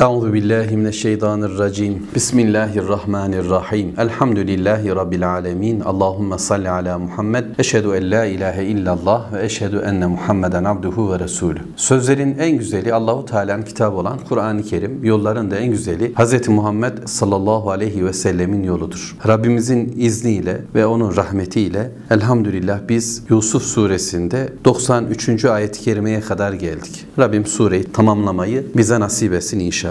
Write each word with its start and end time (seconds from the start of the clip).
Euzu 0.00 0.32
billahi 0.32 0.76
mineşşeytanirracim. 0.76 2.02
Bismillahirrahmanirrahim. 2.14 3.94
Elhamdülillahi 3.98 4.88
rabbil 4.88 5.30
alamin. 5.30 5.80
Allahumme 5.80 6.38
salli 6.38 6.70
ala 6.70 6.98
Muhammed. 6.98 7.44
Eşhedü 7.58 7.88
en 7.88 8.10
la 8.10 8.24
ilahe 8.24 8.64
illallah 8.64 9.32
ve 9.32 9.44
eşhedü 9.44 9.82
enne 9.86 10.06
Muhammeden 10.06 10.64
abduhu 10.64 11.12
ve 11.12 11.18
resulü. 11.18 11.58
Sözlerin 11.76 12.38
en 12.38 12.58
güzeli 12.58 12.94
Allahu 12.94 13.24
Teala'nın 13.24 13.62
kitabı 13.62 13.96
olan 13.96 14.18
Kur'an-ı 14.28 14.62
Kerim. 14.62 15.04
Yolların 15.04 15.50
da 15.50 15.56
en 15.56 15.70
güzeli 15.70 16.14
Hz. 16.14 16.48
Muhammed 16.48 16.92
sallallahu 17.06 17.70
aleyhi 17.70 18.04
ve 18.04 18.12
sellemin 18.12 18.62
yoludur. 18.62 19.16
Rabbimizin 19.26 19.94
izniyle 19.96 20.60
ve 20.74 20.86
onun 20.86 21.16
rahmetiyle 21.16 21.90
elhamdülillah 22.10 22.80
biz 22.88 23.22
Yusuf 23.30 23.62
suresinde 23.62 24.52
93. 24.64 25.44
ayet-i 25.44 25.80
kerimeye 25.80 26.20
kadar 26.20 26.52
geldik. 26.52 27.06
Rabbim 27.18 27.46
sureyi 27.46 27.84
tamamlamayı 27.92 28.66
bize 28.76 29.00
nasip 29.00 29.32
etsin 29.32 29.58
inşallah. 29.58 29.83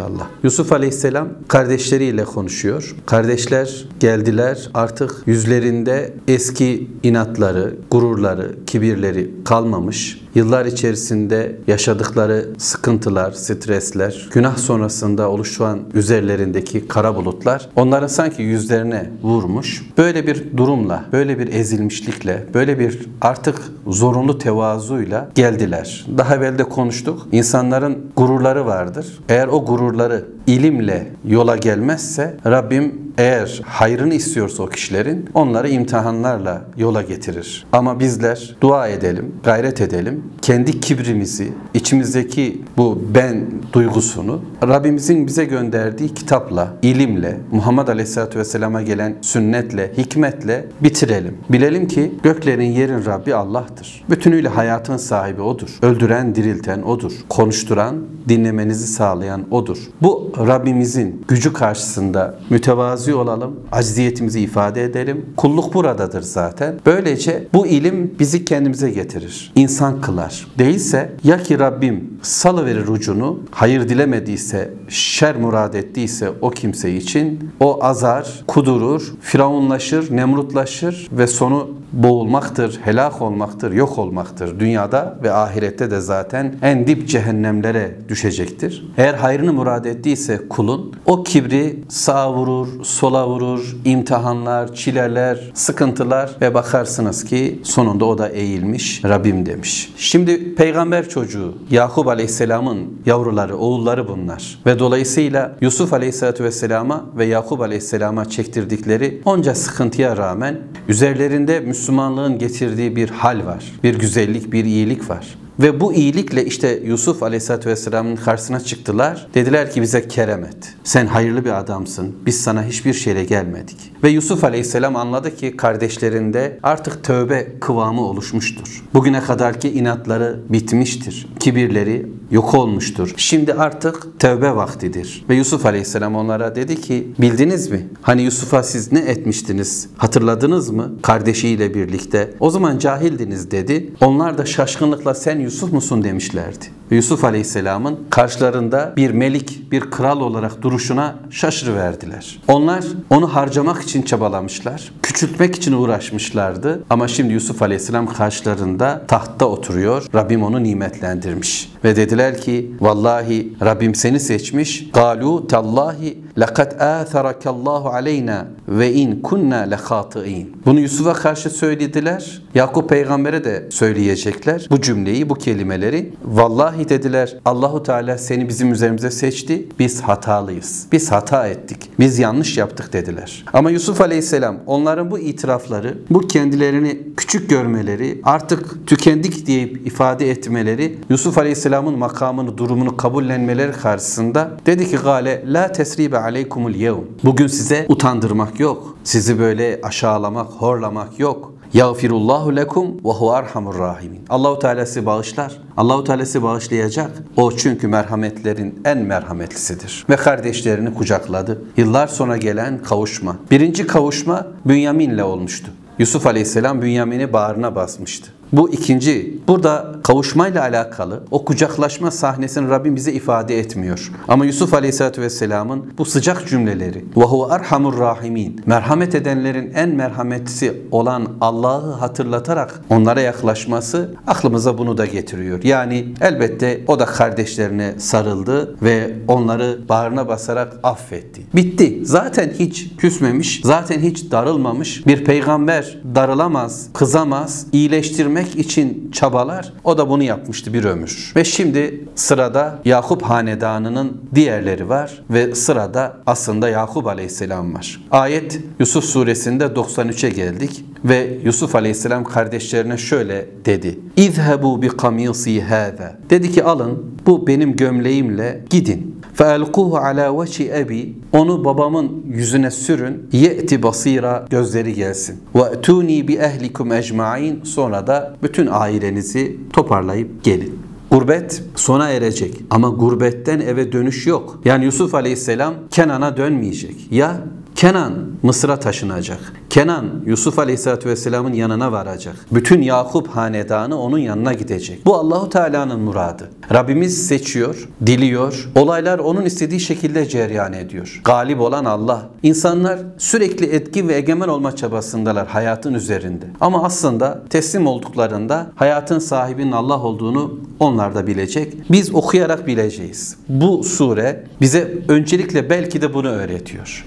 Yusuf 0.43 0.71
Aleyhisselam 0.71 1.29
kardeşleriyle 1.47 2.23
konuşuyor. 2.25 2.95
Kardeşler 3.05 3.85
geldiler 3.99 4.69
artık 4.73 5.23
yüzlerinde 5.25 6.13
eski 6.27 6.87
inatları, 7.03 7.75
gururları, 7.91 8.55
kibirleri 8.65 9.31
kalmamış. 9.45 10.22
Yıllar 10.35 10.65
içerisinde 10.65 11.55
yaşadıkları 11.67 12.49
sıkıntılar, 12.57 13.31
stresler, 13.31 14.29
günah 14.31 14.57
sonrasında 14.57 15.29
oluşan 15.29 15.79
üzerlerindeki 15.93 16.87
kara 16.87 17.15
bulutlar 17.15 17.69
onların 17.75 18.07
sanki 18.07 18.41
yüzlerine 18.41 19.09
vurmuş. 19.23 19.85
Böyle 19.97 20.27
bir 20.27 20.57
durumla, 20.57 21.05
böyle 21.11 21.39
bir 21.39 21.53
ezilmişlikle, 21.53 22.45
böyle 22.53 22.79
bir 22.79 22.99
artık 23.21 23.55
zorunlu 23.87 24.37
tevazuyla 24.37 25.29
geldiler. 25.35 26.05
Daha 26.17 26.35
evvel 26.35 26.57
de 26.57 26.63
konuştuk. 26.63 27.27
İnsanların 27.31 27.97
gururları 28.15 28.65
vardır. 28.65 29.19
Eğer 29.29 29.47
o 29.47 29.65
gururları 29.65 30.25
ilimle 30.47 31.07
yola 31.25 31.57
gelmezse 31.57 32.37
Rabbim 32.45 33.03
eğer 33.17 33.61
hayrını 33.65 34.13
istiyorsa 34.13 34.63
o 34.63 34.67
kişilerin 34.67 35.29
onları 35.33 35.69
imtihanlarla 35.69 36.61
yola 36.77 37.01
getirir. 37.01 37.65
Ama 37.71 37.99
bizler 37.99 38.55
dua 38.61 38.87
edelim, 38.87 39.31
gayret 39.43 39.81
edelim. 39.81 40.23
Kendi 40.41 40.79
kibrimizi, 40.79 41.53
içimizdeki 41.73 42.61
bu 42.77 43.01
ben 43.15 43.45
duygusunu 43.73 44.41
Rabbimizin 44.67 45.27
bize 45.27 45.45
gönderdiği 45.45 46.13
kitapla, 46.13 46.73
ilimle, 46.81 47.37
Muhammed 47.51 47.87
Aleyhisselatü 47.87 48.39
Vesselam'a 48.39 48.81
gelen 48.81 49.15
sünnetle, 49.21 49.91
hikmetle 49.97 50.65
bitirelim. 50.83 51.37
Bilelim 51.49 51.87
ki 51.87 52.11
göklerin 52.23 52.71
yerin 52.71 53.05
Rabbi 53.05 53.35
Allah'tır. 53.35 54.03
Bütünüyle 54.09 54.47
hayatın 54.47 54.97
sahibi 54.97 55.41
O'dur. 55.41 55.69
Öldüren, 55.81 56.35
dirilten 56.35 56.81
O'dur. 56.81 57.11
Konuşturan, 57.29 57.95
dinlemenizi 58.29 58.87
sağlayan 58.87 59.45
O'dur. 59.51 59.77
Bu 60.01 60.31
Rabbimizin 60.37 61.25
gücü 61.27 61.53
karşısında 61.53 62.35
mütevazi 62.49 63.15
olalım, 63.15 63.59
acziyetimizi 63.71 64.39
ifade 64.39 64.83
edelim. 64.83 65.25
Kulluk 65.37 65.73
buradadır 65.73 66.21
zaten. 66.21 66.75
Böylece 66.85 67.47
bu 67.53 67.67
ilim 67.67 68.15
bizi 68.19 68.45
kendimize 68.45 68.89
getirir. 68.89 69.51
İnsan 69.55 70.01
kılar. 70.01 70.47
Değilse 70.59 71.11
ya 71.23 71.37
ki 71.37 71.59
Rabbim 71.59 72.19
salıverir 72.21 72.87
ucunu, 72.87 73.39
hayır 73.51 73.89
dilemediyse, 73.89 74.73
şer 74.89 75.35
murad 75.35 75.73
ettiyse 75.73 76.29
o 76.41 76.49
kimse 76.49 76.95
için 76.95 77.49
o 77.59 77.83
azar, 77.83 78.43
kudurur, 78.47 79.13
firavunlaşır, 79.21 80.15
nemrutlaşır 80.15 81.07
ve 81.11 81.27
sonu 81.27 81.69
boğulmaktır, 81.93 82.79
helak 82.83 83.21
olmaktır, 83.21 83.71
yok 83.71 83.99
olmaktır. 83.99 84.59
Dünyada 84.59 85.17
ve 85.23 85.33
ahirette 85.33 85.91
de 85.91 85.99
zaten 85.99 86.55
en 86.61 86.87
dip 86.87 87.07
cehennemlere 87.07 87.95
düşecektir. 88.09 88.91
Eğer 88.97 89.13
hayrını 89.13 89.53
murad 89.53 89.85
ettiyse 89.85 90.22
kulun 90.49 90.93
o 91.05 91.23
kibri 91.23 91.79
sağa 91.89 92.33
vurur, 92.33 92.67
sola 92.83 93.27
vurur, 93.27 93.75
imtihanlar, 93.85 94.75
çileler, 94.75 95.51
sıkıntılar 95.53 96.31
ve 96.41 96.53
bakarsınız 96.53 97.23
ki 97.23 97.59
sonunda 97.63 98.05
o 98.05 98.17
da 98.17 98.29
eğilmiş, 98.29 99.03
Rabbim 99.03 99.45
demiş. 99.45 99.93
Şimdi 99.97 100.55
peygamber 100.55 101.09
çocuğu 101.09 101.53
Yakup 101.71 102.07
Aleyhisselam'ın 102.07 103.01
yavruları, 103.05 103.57
oğulları 103.57 104.07
bunlar. 104.07 104.59
Ve 104.65 104.79
dolayısıyla 104.79 105.55
Yusuf 105.61 105.93
Aleyhisselatü 105.93 106.43
Vesselam'a 106.43 107.05
ve 107.17 107.25
Yakup 107.25 107.61
Aleyhisselam'a 107.61 108.25
çektirdikleri 108.25 109.21
onca 109.25 109.55
sıkıntıya 109.55 110.17
rağmen 110.17 110.59
üzerlerinde 110.87 111.59
Müslümanlığın 111.59 112.39
getirdiği 112.39 112.95
bir 112.95 113.09
hal 113.09 113.45
var. 113.45 113.63
Bir 113.83 113.99
güzellik, 113.99 114.51
bir 114.53 114.65
iyilik 114.65 115.09
var. 115.09 115.42
Ve 115.59 115.79
bu 115.79 115.93
iyilikle 115.93 116.45
işte 116.45 116.79
Yusuf 116.85 117.23
Aleyhisselatü 117.23 117.69
Vesselam'ın 117.69 118.15
karşısına 118.15 118.59
çıktılar. 118.59 119.27
Dediler 119.33 119.71
ki 119.71 119.81
bize 119.81 120.07
kerem 120.07 120.43
et. 120.43 120.75
Sen 120.83 121.05
hayırlı 121.07 121.45
bir 121.45 121.59
adamsın. 121.59 122.15
Biz 122.25 122.41
sana 122.41 122.63
hiçbir 122.63 122.93
şeyle 122.93 123.23
gelmedik. 123.23 123.77
Ve 124.03 124.09
Yusuf 124.09 124.43
Aleyhisselam 124.43 124.95
anladı 124.95 125.35
ki 125.35 125.57
kardeşlerinde 125.57 126.59
artık 126.63 127.03
tövbe 127.03 127.47
kıvamı 127.59 128.01
oluşmuştur. 128.01 128.83
Bugüne 128.93 129.21
kadarki 129.21 129.69
inatları 129.69 130.39
bitmiştir. 130.49 131.27
Kibirleri 131.39 132.05
yok 132.31 132.53
olmuştur. 132.53 133.13
Şimdi 133.17 133.53
artık 133.53 134.19
tövbe 134.19 134.55
vaktidir. 134.55 135.25
Ve 135.29 135.35
Yusuf 135.35 135.65
Aleyhisselam 135.65 136.15
onlara 136.15 136.55
dedi 136.55 136.81
ki 136.81 137.07
bildiniz 137.19 137.69
mi? 137.69 137.87
Hani 138.01 138.21
Yusuf'a 138.21 138.63
siz 138.63 138.91
ne 138.91 138.99
etmiştiniz? 138.99 139.89
Hatırladınız 139.97 140.69
mı? 140.69 140.91
Kardeşiyle 141.01 141.73
birlikte. 141.73 142.33
O 142.39 142.49
zaman 142.49 142.77
cahildiniz 142.77 143.51
dedi. 143.51 143.89
Onlar 144.01 144.37
da 144.37 144.45
şaşkınlıkla 144.45 145.13
sen 145.13 145.39
Yusuf 145.43 145.73
musun 145.73 146.03
demişlerdi. 146.03 146.65
Yusuf 146.91 147.23
Aleyhisselam'ın 147.23 147.99
karşılarında 148.09 148.93
bir 148.97 149.11
melik, 149.11 149.71
bir 149.71 149.81
kral 149.81 150.21
olarak 150.21 150.61
duruşuna 150.61 151.15
şaşırıverdiler. 151.29 152.39
Onlar 152.47 152.83
onu 153.09 153.35
harcamak 153.35 153.81
için 153.81 154.01
çabalamışlar. 154.01 154.91
Küçültmek 155.01 155.55
için 155.55 155.73
uğraşmışlardı. 155.73 156.83
Ama 156.89 157.07
şimdi 157.07 157.33
Yusuf 157.33 157.61
Aleyhisselam 157.61 158.07
karşılarında 158.07 159.01
tahtta 159.07 159.45
oturuyor. 159.45 160.05
Rabbim 160.15 160.43
onu 160.43 160.63
nimetlendirmiş. 160.63 161.71
Ve 161.83 161.95
dediler 161.95 162.41
ki 162.41 162.71
vallahi 162.79 163.53
Rabbim 163.61 163.95
seni 163.95 164.19
seçmiş. 164.19 164.89
Galu 164.93 165.47
tallahi 165.47 166.17
lekad 166.39 166.81
atharakallahu 166.81 167.89
aleyna 167.89 168.45
ve 168.67 168.93
in 168.93 169.21
kunna 169.21 169.57
lehati'in. 169.57 170.57
Bunu 170.65 170.79
Yusuf'a 170.79 171.13
karşı 171.13 171.49
söylediler. 171.49 172.41
Yakup 172.55 172.89
peygambere 172.89 173.43
de 173.43 173.67
söyleyecekler. 173.71 174.67
Bu 174.69 174.81
cümleyi, 174.81 175.29
bu 175.29 175.35
kelimeleri. 175.35 176.13
Vallahi 176.25 176.72
dediler 176.79 177.37
Allahu 177.45 177.83
Teala 177.83 178.17
seni 178.17 178.49
bizim 178.49 178.73
üzerimize 178.73 179.11
seçti. 179.11 179.67
Biz 179.79 180.01
hatalıyız. 180.01 180.85
Biz 180.91 181.11
hata 181.11 181.47
ettik. 181.47 181.89
Biz 181.99 182.19
yanlış 182.19 182.57
yaptık 182.57 182.93
dediler. 182.93 183.45
Ama 183.53 183.71
Yusuf 183.71 184.01
Aleyhisselam 184.01 184.57
onların 184.65 185.11
bu 185.11 185.19
itirafları, 185.19 185.97
bu 186.09 186.19
kendilerini 186.19 186.99
küçük 187.17 187.49
görmeleri, 187.49 188.21
artık 188.23 188.87
tükendik 188.87 189.47
deyip 189.47 189.87
ifade 189.87 190.29
etmeleri, 190.29 190.99
Yusuf 191.09 191.37
Aleyhisselam'ın 191.37 191.97
makamını, 191.97 192.57
durumunu 192.57 192.97
kabullenmeleri 192.97 193.71
karşısında 193.71 194.51
dedi 194.65 194.89
ki 194.89 194.97
gale 194.97 195.43
la 195.47 195.71
tesribe 195.71 196.17
aleykumul 196.17 196.75
yevm. 196.75 197.03
Bugün 197.23 197.47
size 197.47 197.85
utandırmak 197.89 198.59
yok. 198.59 198.97
Sizi 199.03 199.39
böyle 199.39 199.79
aşağılamak, 199.83 200.47
horlamak 200.47 201.19
yok. 201.19 201.52
Yağfirullahu 201.73 202.55
lekum 202.55 202.87
ve 203.05 203.09
huve 203.09 203.79
rahimin. 203.79 204.21
Allahu 204.29 204.59
Teala 204.59 204.85
bağışlar. 205.05 205.57
Allahu 205.77 206.03
Teala 206.03 206.43
bağışlayacak. 206.43 207.11
O 207.37 207.51
çünkü 207.51 207.87
merhametlerin 207.87 208.81
en 208.85 208.97
merhametlisidir. 208.97 210.05
Ve 210.09 210.15
kardeşlerini 210.15 210.93
kucakladı. 210.93 211.61
Yıllar 211.77 212.07
sonra 212.07 212.37
gelen 212.37 212.83
kavuşma. 212.83 213.35
Birinci 213.51 213.87
kavuşma 213.87 214.47
Bünyamin'le 214.65 215.23
olmuştu. 215.23 215.67
Yusuf 215.99 216.27
Aleyhisselam 216.27 216.81
Bünyamin'i 216.81 217.33
bağrına 217.33 217.75
basmıştı. 217.75 218.31
Bu 218.52 218.70
ikinci. 218.70 219.38
Burada 219.48 219.94
kavuşmayla 220.02 220.62
alakalı 220.62 221.22
o 221.30 221.44
kucaklaşma 221.44 222.10
sahnesini 222.10 222.70
Rabbim 222.70 222.96
bize 222.96 223.12
ifade 223.12 223.58
etmiyor. 223.58 224.12
Ama 224.28 224.44
Yusuf 224.44 224.74
Aleyhisselatü 224.74 225.22
Vesselam'ın 225.22 225.92
bu 225.98 226.04
sıcak 226.04 226.48
cümleleri 226.48 227.04
وَهُوَ 227.14 227.54
erhamur 227.54 227.98
rahimin 227.98 228.60
merhamet 228.66 229.14
edenlerin 229.14 229.72
en 229.74 229.88
merhametlisi 229.88 230.82
olan 230.90 231.26
Allah'ı 231.40 231.92
hatırlatarak 231.92 232.80
onlara 232.90 233.20
yaklaşması 233.20 234.14
aklımıza 234.26 234.78
bunu 234.78 234.98
da 234.98 235.06
getiriyor. 235.06 235.62
Yani 235.62 236.14
elbette 236.20 236.84
o 236.86 236.98
da 236.98 237.06
kardeşlerine 237.06 237.94
sarıldı 237.98 238.76
ve 238.82 239.16
onları 239.28 239.78
bağrına 239.88 240.28
basarak 240.28 240.80
affetti. 240.82 241.42
Bitti. 241.54 242.00
Zaten 242.02 242.50
hiç 242.58 242.86
küsmemiş, 242.98 243.60
zaten 243.64 244.00
hiç 244.00 244.30
darılmamış 244.30 245.06
bir 245.06 245.24
peygamber 245.24 245.98
darılamaz, 246.14 246.88
kızamaz, 246.94 247.66
iyileştirmek 247.72 248.38
için 248.47 249.11
çabalar. 249.11 249.73
O 249.83 249.97
da 249.97 250.09
bunu 250.09 250.23
yapmıştı 250.23 250.73
bir 250.73 250.83
ömür. 250.83 251.33
Ve 251.35 251.43
şimdi 251.43 252.05
sırada 252.15 252.79
Yakup 252.85 253.21
hanedanının 253.21 254.21
diğerleri 254.35 254.89
var 254.89 255.23
ve 255.29 255.55
sırada 255.55 256.17
aslında 256.25 256.69
Yakup 256.69 257.07
aleyhisselam 257.07 257.73
var. 257.73 258.01
Ayet 258.11 258.59
Yusuf 258.79 259.05
suresinde 259.05 259.63
93'e 259.65 260.29
geldik 260.29 260.85
ve 261.05 261.39
Yusuf 261.43 261.75
aleyhisselam 261.75 262.23
kardeşlerine 262.23 262.97
şöyle 262.97 263.47
dedi. 263.65 263.99
İzhebu 264.15 264.81
bi 264.81 264.87
kamisi 264.87 265.61
hâze. 265.61 266.15
Dedi 266.29 266.51
ki 266.51 266.63
alın 266.63 267.05
bu 267.25 267.47
benim 267.47 267.75
gömleğimle 267.75 268.65
gidin. 268.69 269.12
فَاَلْقُوهُ 269.36 269.98
عَلَى 269.98 270.26
وَجْهِ 270.26 270.80
ebi 270.80 271.14
Onu 271.32 271.64
babamın 271.64 272.22
yüzüne 272.32 272.70
sürün. 272.70 273.28
Ye'ti 273.32 273.82
basira 273.82 274.46
gözleri 274.50 274.94
gelsin. 274.94 275.40
وَاَتُونِي 275.54 276.26
بِاَهْلِكُمْ 276.28 277.00
اَجْمَعِينَ 277.00 277.64
Sonra 277.64 278.06
da 278.06 278.36
bütün 278.42 278.68
ailenizi 278.70 279.56
toparlayıp 279.72 280.44
gelin. 280.44 280.78
Gurbet 281.10 281.62
sona 281.74 282.08
erecek 282.08 282.54
ama 282.70 282.88
gurbetten 282.88 283.60
eve 283.60 283.92
dönüş 283.92 284.26
yok. 284.26 284.60
Yani 284.64 284.84
Yusuf 284.84 285.14
Aleyhisselam 285.14 285.74
Kenan'a 285.90 286.36
dönmeyecek. 286.36 286.96
Ya 287.10 287.40
Kenan 287.75 288.13
Mısır'a 288.43 288.79
taşınacak. 288.79 289.53
Kenan 289.69 290.05
Yusuf 290.25 290.59
Aleyhisselatü 290.59 291.09
Vesselam'ın 291.09 291.53
yanına 291.53 291.91
varacak. 291.91 292.35
Bütün 292.51 292.81
Yakup 292.81 293.27
hanedanı 293.27 293.99
onun 293.99 294.17
yanına 294.17 294.53
gidecek. 294.53 295.05
Bu 295.05 295.15
Allahu 295.15 295.49
Teala'nın 295.49 295.99
muradı. 295.99 296.49
Rabbimiz 296.73 297.27
seçiyor, 297.27 297.89
diliyor. 298.05 298.69
Olaylar 298.75 299.19
onun 299.19 299.45
istediği 299.45 299.79
şekilde 299.79 300.29
cereyan 300.29 300.73
ediyor. 300.73 301.21
Galip 301.23 301.61
olan 301.61 301.85
Allah. 301.85 302.29
İnsanlar 302.43 302.99
sürekli 303.17 303.65
etki 303.65 304.07
ve 304.07 304.15
egemen 304.15 304.47
olma 304.47 304.75
çabasındalar 304.75 305.47
hayatın 305.47 305.93
üzerinde. 305.93 306.45
Ama 306.61 306.83
aslında 306.83 307.43
teslim 307.49 307.87
olduklarında 307.87 308.71
hayatın 308.75 309.19
sahibinin 309.19 309.71
Allah 309.71 310.03
olduğunu 310.03 310.59
onlar 310.79 311.15
da 311.15 311.27
bilecek. 311.27 311.73
Biz 311.91 312.15
okuyarak 312.15 312.67
bileceğiz. 312.67 313.37
Bu 313.49 313.83
sure 313.83 314.43
bize 314.61 314.91
öncelikle 315.07 315.69
belki 315.69 316.01
de 316.01 316.13
bunu 316.13 316.27
öğretiyor. 316.27 317.05